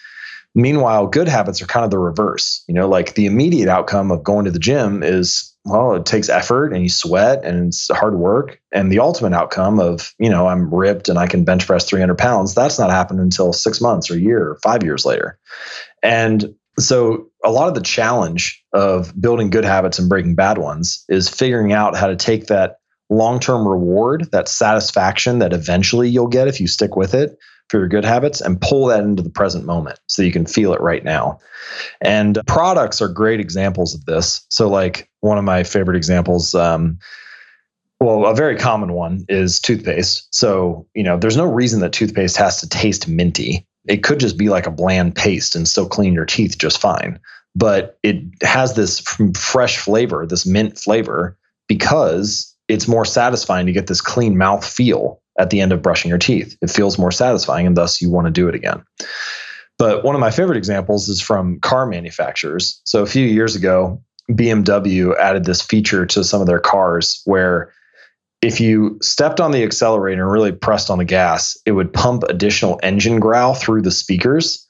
[0.54, 2.64] Meanwhile, good habits are kind of the reverse.
[2.68, 6.28] You know, like the immediate outcome of going to the gym is, well, it takes
[6.28, 8.60] effort and you sweat and it's hard work.
[8.72, 12.16] And the ultimate outcome of, you know, I'm ripped and I can bench press 300
[12.16, 15.38] pounds, that's not happened until six months or a year or five years later.
[16.02, 21.04] And so a lot of the challenge of building good habits and breaking bad ones
[21.08, 22.78] is figuring out how to take that
[23.10, 27.38] long-term reward, that satisfaction that eventually you'll get if you stick with it,
[27.68, 30.72] for your good habits and pull that into the present moment so you can feel
[30.72, 31.38] it right now.
[32.00, 34.44] And products are great examples of this.
[34.48, 36.98] So, like one of my favorite examples, um,
[38.00, 40.28] well, a very common one is toothpaste.
[40.34, 43.66] So, you know, there's no reason that toothpaste has to taste minty.
[43.86, 47.18] It could just be like a bland paste and still clean your teeth just fine.
[47.54, 49.00] But it has this
[49.36, 55.20] fresh flavor, this mint flavor, because it's more satisfying to get this clean mouth feel
[55.38, 56.56] at the end of brushing your teeth.
[56.60, 58.84] It feels more satisfying, and thus you want to do it again.
[59.78, 62.80] But one of my favorite examples is from car manufacturers.
[62.84, 67.72] So a few years ago, BMW added this feature to some of their cars where
[68.40, 72.22] if you stepped on the accelerator and really pressed on the gas, it would pump
[72.24, 74.64] additional engine growl through the speakers.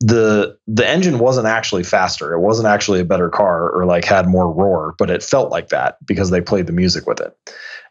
[0.00, 2.32] The the engine wasn't actually faster.
[2.32, 5.68] It wasn't actually a better car or like had more roar, but it felt like
[5.68, 7.36] that because they played the music with it.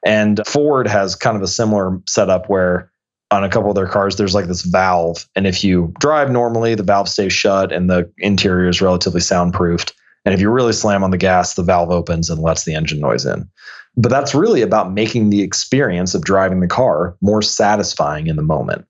[0.05, 2.91] And Ford has kind of a similar setup where
[3.31, 6.75] on a couple of their cars there's like this valve and if you drive normally
[6.75, 9.93] the valve stays shut and the interior is relatively soundproofed
[10.25, 12.99] and if you really slam on the gas the valve opens and lets the engine
[12.99, 13.49] noise in
[13.97, 18.41] but that's really about making the experience of driving the car more satisfying in the
[18.41, 18.85] moment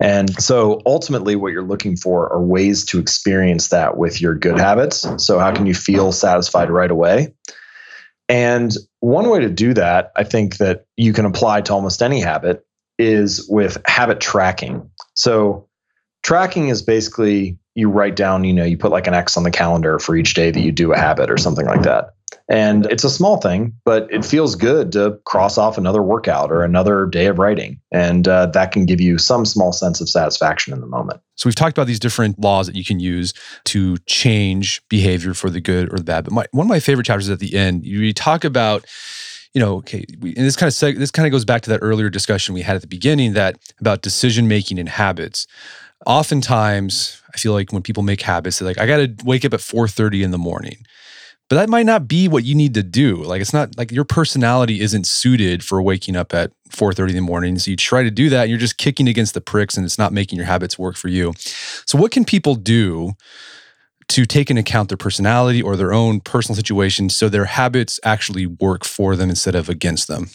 [0.00, 4.58] and so ultimately what you're looking for are ways to experience that with your good
[4.58, 7.34] habits so how can you feel satisfied right away
[8.28, 12.20] and one way to do that i think that you can apply to almost any
[12.20, 12.64] habit
[13.02, 14.90] is with habit tracking.
[15.14, 15.68] So
[16.22, 19.50] tracking is basically you write down, you know, you put like an X on the
[19.50, 22.10] calendar for each day that you do a habit or something like that.
[22.48, 26.62] And it's a small thing, but it feels good to cross off another workout or
[26.62, 27.80] another day of writing.
[27.90, 31.20] And uh, that can give you some small sense of satisfaction in the moment.
[31.36, 33.32] So we've talked about these different laws that you can use
[33.64, 36.24] to change behavior for the good or the bad.
[36.24, 38.86] But my, one of my favorite chapters at the end, you talk about
[39.54, 41.70] you know, okay, we, and this kind of seg- this kind of goes back to
[41.70, 45.46] that earlier discussion we had at the beginning that about decision making and habits.
[46.06, 49.52] Oftentimes, I feel like when people make habits, they're like, I got to wake up
[49.52, 50.86] at 4:30 in the morning.
[51.52, 53.16] But that might not be what you need to do.
[53.16, 57.20] Like it's not like your personality isn't suited for waking up at 4:30 in the
[57.20, 57.58] morning.
[57.58, 59.98] So you try to do that and you're just kicking against the pricks and it's
[59.98, 61.34] not making your habits work for you.
[61.84, 63.12] So what can people do
[64.08, 68.46] to take into account their personality or their own personal situation so their habits actually
[68.46, 70.30] work for them instead of against them.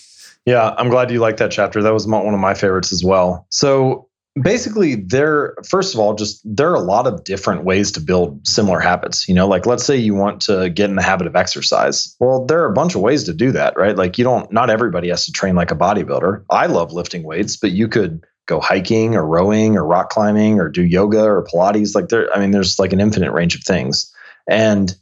[0.45, 1.81] Yeah, I'm glad you like that chapter.
[1.81, 3.47] That was one of my favorites as well.
[3.49, 4.06] So
[4.41, 8.45] basically there first of all just there are a lot of different ways to build
[8.47, 11.35] similar habits you know like let's say you want to get in the habit of
[11.35, 14.51] exercise well there are a bunch of ways to do that right like you don't
[14.51, 18.23] not everybody has to train like a bodybuilder i love lifting weights but you could
[18.47, 21.93] go hiking or rowing or rock climbing or do yoga or Pilates.
[21.93, 24.11] Like there, I mean, there's like an infinite range of things.
[24.49, 24.95] And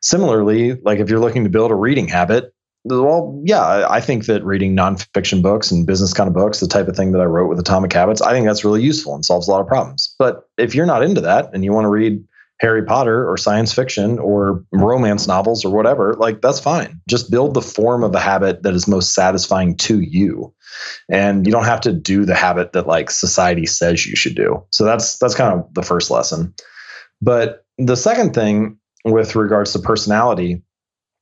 [0.00, 4.44] similarly, like if you're looking to build a reading habit, well, yeah, I think that
[4.44, 7.48] reading nonfiction books and business kind of books, the type of thing that I wrote
[7.48, 10.14] with Atomic Habits, I think that's really useful and solves a lot of problems.
[10.18, 12.24] But if you're not into that and you want to read
[12.60, 17.00] Harry Potter or science fiction or romance novels or whatever, like that's fine.
[17.08, 20.54] Just build the form of a habit that is most satisfying to you
[21.10, 24.64] and you don't have to do the habit that like society says you should do
[24.70, 26.54] so that's that's kind of the first lesson
[27.20, 30.62] but the second thing with regards to personality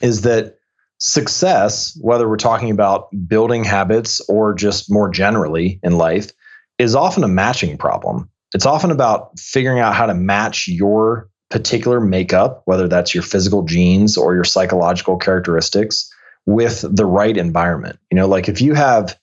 [0.01, 0.57] is that
[1.01, 6.31] success whether we're talking about building habits or just more generally in life
[6.79, 12.01] is often a matching problem it's often about figuring out how to match your particular
[12.01, 16.13] makeup whether that's your physical genes or your psychological characteristics
[16.47, 19.19] with the right environment you know like if you have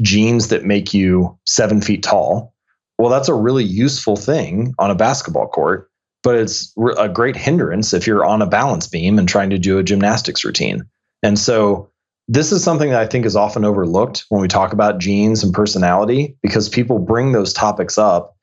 [0.00, 2.54] genes that make you seven feet tall.
[2.98, 5.90] Well, that's a really useful thing on a basketball court,
[6.22, 9.78] but it's a great hindrance if you're on a balance beam and trying to do
[9.78, 10.82] a gymnastics routine.
[11.22, 11.90] And so,
[12.30, 15.54] this is something that I think is often overlooked when we talk about genes and
[15.54, 18.36] personality because people bring those topics up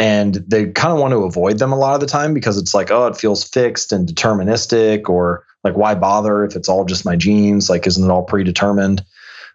[0.00, 2.74] and they kind of want to avoid them a lot of the time because it's
[2.74, 7.04] like, oh, it feels fixed and deterministic, or like, why bother if it's all just
[7.04, 7.68] my genes?
[7.68, 9.04] Like, isn't it all predetermined?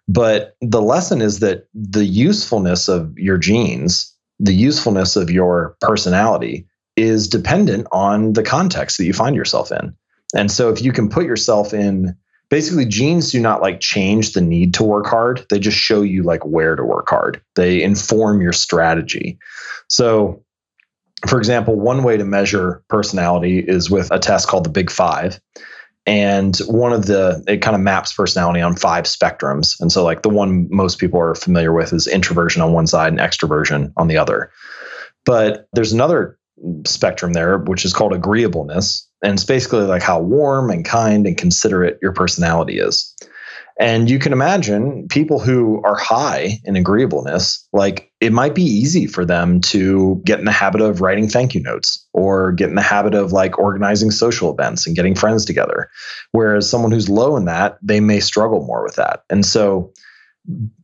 [0.07, 6.67] But the lesson is that the usefulness of your genes, the usefulness of your personality
[6.95, 9.95] is dependent on the context that you find yourself in.
[10.35, 12.15] And so if you can put yourself in
[12.49, 16.23] basically genes do not like change the need to work hard, they just show you
[16.23, 17.41] like where to work hard.
[17.55, 19.39] They inform your strategy.
[19.89, 20.43] So
[21.27, 25.39] for example, one way to measure personality is with a test called the Big 5
[26.05, 29.79] and one of the it kind of maps personality on five spectrums.
[29.79, 33.11] And so like the one most people are familiar with is introversion on one side
[33.11, 34.51] and extroversion on the other.
[35.25, 36.37] But there's another
[36.85, 41.37] spectrum there which is called agreeableness and it's basically like how warm and kind and
[41.37, 43.15] considerate your personality is
[43.77, 49.05] and you can imagine people who are high in agreeableness, like it might be easy
[49.05, 52.75] for them to get in the habit of writing thank you notes or get in
[52.75, 55.89] the habit of like organizing social events and getting friends together.
[56.31, 59.23] Whereas someone who's low in that, they may struggle more with that.
[59.29, 59.91] And so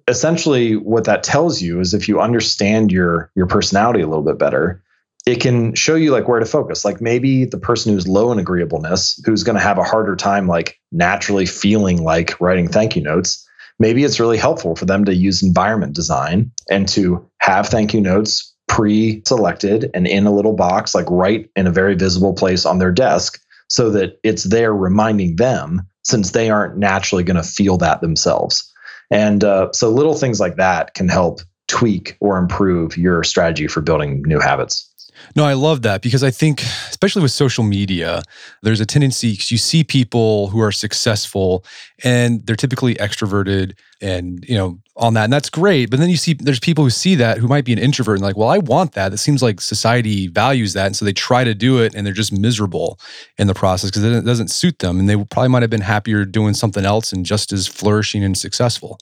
[0.10, 4.38] essentially what that tells you is if you understand your your personality a little bit
[4.38, 4.84] better,
[5.26, 6.84] it can show you like where to focus.
[6.84, 10.48] Like maybe the person who's low in agreeableness, who's going to have a harder time
[10.48, 13.48] like naturally feeling like writing thank you notes,
[13.80, 18.02] maybe it's really helpful for them to use environment design and to have thank you
[18.02, 22.80] notes pre-selected and in a little box like right in a very visible place on
[22.80, 27.78] their desk so that it's there reminding them since they aren't naturally going to feel
[27.78, 28.72] that themselves.
[29.12, 33.82] And uh, so little things like that can help tweak or improve your strategy for
[33.82, 34.91] building new habits.
[35.36, 38.22] No, I love that because I think, especially with social media,
[38.62, 41.64] there's a tendency because you see people who are successful
[42.04, 45.26] and they're typically extroverted and, you know, on that.
[45.26, 45.90] And that's great.
[45.90, 48.24] But then you see there's people who see that who might be an introvert and
[48.24, 49.14] like, well, I want that.
[49.14, 50.88] It seems like society values that.
[50.88, 53.00] And so they try to do it and they're just miserable
[53.38, 55.00] in the process because it doesn't suit them.
[55.00, 58.38] And they probably might have been happier doing something else and just as flourishing and
[58.38, 59.00] successful.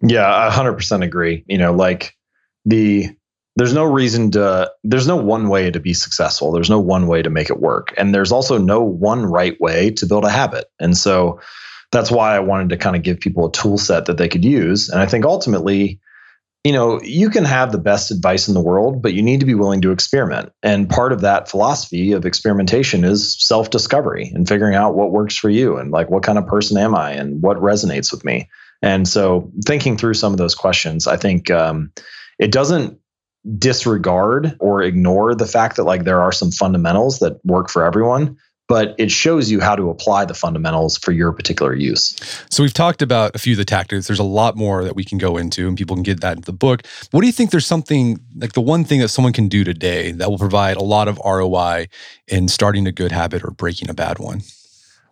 [0.00, 1.44] Yeah, I 100% agree.
[1.46, 2.16] You know, like
[2.64, 3.10] the
[3.56, 6.52] there's no reason to there's no one way to be successful.
[6.52, 7.92] There's no one way to make it work.
[7.96, 10.66] And there's also no one right way to build a habit.
[10.80, 11.40] And so
[11.90, 14.44] that's why i wanted to kind of give people a tool set that they could
[14.44, 14.88] use.
[14.88, 16.00] And i think ultimately
[16.64, 19.46] you know you can have the best advice in the world but you need to
[19.46, 20.52] be willing to experiment.
[20.62, 25.36] And part of that philosophy of experimentation is self discovery and figuring out what works
[25.36, 28.48] for you and like what kind of person am i and what resonates with me.
[28.80, 31.92] And so thinking through some of those questions i think um,
[32.38, 32.98] it doesn't
[33.58, 38.36] disregard or ignore the fact that like there are some fundamentals that work for everyone
[38.72, 42.16] but it shows you how to apply the fundamentals for your particular use.
[42.50, 44.06] So we've talked about a few of the tactics.
[44.06, 46.42] There's a lot more that we can go into and people can get that in
[46.42, 46.86] the book.
[47.10, 50.12] What do you think there's something like the one thing that someone can do today
[50.12, 51.88] that will provide a lot of ROI
[52.28, 54.40] in starting a good habit or breaking a bad one?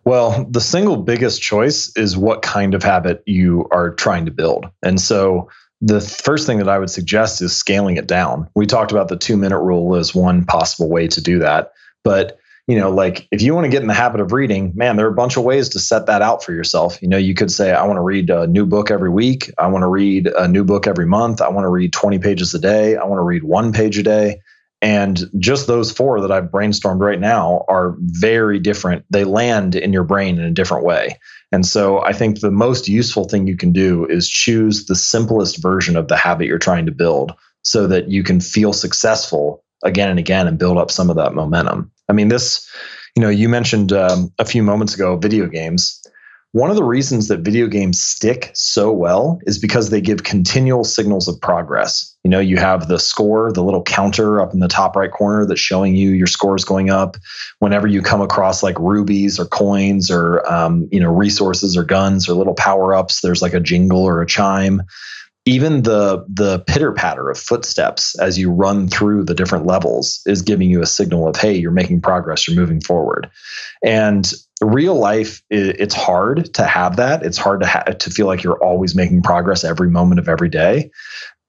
[0.05, 4.65] Well, the single biggest choice is what kind of habit you are trying to build.
[4.81, 5.49] And so
[5.81, 8.47] the first thing that I would suggest is scaling it down.
[8.55, 11.73] We talked about the two minute rule as one possible way to do that.
[12.03, 14.95] But, you know, like if you want to get in the habit of reading, man,
[14.95, 17.01] there are a bunch of ways to set that out for yourself.
[17.01, 19.51] You know, you could say, I want to read a new book every week.
[19.57, 21.41] I want to read a new book every month.
[21.41, 22.95] I want to read 20 pages a day.
[22.95, 24.41] I want to read one page a day.
[24.81, 29.05] And just those four that I've brainstormed right now are very different.
[29.11, 31.19] They land in your brain in a different way.
[31.51, 35.61] And so I think the most useful thing you can do is choose the simplest
[35.61, 40.09] version of the habit you're trying to build so that you can feel successful again
[40.09, 41.91] and again and build up some of that momentum.
[42.09, 42.67] I mean, this,
[43.15, 46.01] you know, you mentioned um, a few moments ago video games.
[46.53, 50.83] One of the reasons that video games stick so well is because they give continual
[50.83, 52.10] signals of progress.
[52.23, 55.45] You know, you have the score, the little counter up in the top right corner
[55.45, 57.17] that's showing you your score is going up.
[57.59, 62.29] Whenever you come across like rubies or coins or um, you know resources or guns
[62.29, 64.83] or little power ups, there's like a jingle or a chime.
[65.45, 70.43] Even the the pitter patter of footsteps as you run through the different levels is
[70.43, 73.31] giving you a signal of hey you're making progress you're moving forward.
[73.83, 77.23] And real life it's hard to have that.
[77.23, 80.49] It's hard to ha- to feel like you're always making progress every moment of every
[80.49, 80.91] day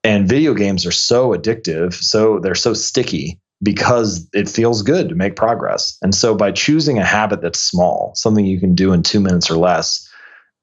[0.03, 5.15] and video games are so addictive so they're so sticky because it feels good to
[5.15, 9.03] make progress and so by choosing a habit that's small something you can do in
[9.03, 10.09] 2 minutes or less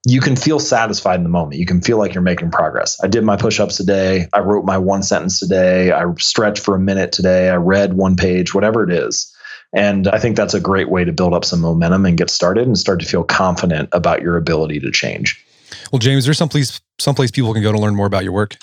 [0.07, 1.59] you can feel satisfied in the moment.
[1.59, 2.99] You can feel like you're making progress.
[3.03, 4.28] I did my push ups today.
[4.32, 5.93] I wrote my one sentence today.
[5.93, 7.51] I stretched for a minute today.
[7.51, 9.34] I read one page, whatever it is.
[9.74, 12.66] And I think that's a great way to build up some momentum and get started
[12.66, 15.45] and start to feel confident about your ability to change.
[15.93, 18.57] Well, James, is there someplace someplace people can go to learn more about your work?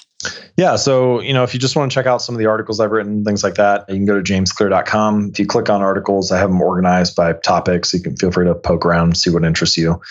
[0.58, 0.76] Yeah.
[0.76, 2.92] So, you know, if you just want to check out some of the articles I've
[2.92, 5.30] written, things like that, you can go to jamesclear.com.
[5.32, 7.94] If you click on articles, I have them organized by topics.
[7.94, 10.02] You can feel free to poke around, see what interests you.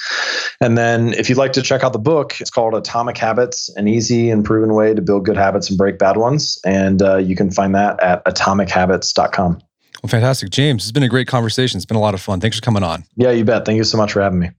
[0.61, 3.89] And then if you'd like to check out the book, it's called Atomic Habits An
[3.89, 6.61] Easy and Proven Way to Build Good Habits and Break Bad Ones.
[6.65, 9.61] And uh, you can find that at atomichabits.com.
[10.03, 10.51] Well, fantastic.
[10.51, 11.79] James, it's been a great conversation.
[11.79, 12.39] It's been a lot of fun.
[12.39, 13.05] Thanks for coming on.
[13.17, 13.65] Yeah, you bet.
[13.65, 14.51] Thank you so much for having me.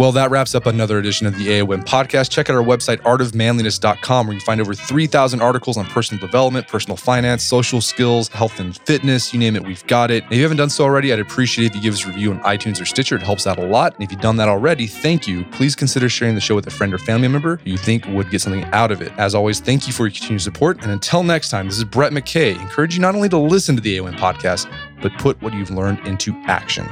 [0.00, 2.30] Well, that wraps up another edition of the AOM podcast.
[2.30, 6.96] Check out our website, artofmanliness.com, where you find over 3,000 articles on personal development, personal
[6.96, 9.34] finance, social skills, health and fitness.
[9.34, 10.24] You name it, we've got it.
[10.30, 12.40] If you haven't done so already, I'd appreciate if you give us a review on
[12.44, 13.16] iTunes or Stitcher.
[13.16, 13.94] It helps out a lot.
[13.94, 15.44] And if you've done that already, thank you.
[15.52, 18.30] Please consider sharing the show with a friend or family member who you think would
[18.30, 19.12] get something out of it.
[19.18, 20.80] As always, thank you for your continued support.
[20.80, 22.58] And until next time, this is Brett McKay.
[22.58, 24.66] Encourage you not only to listen to the AOM podcast,
[25.02, 26.88] but put what you've learned into action.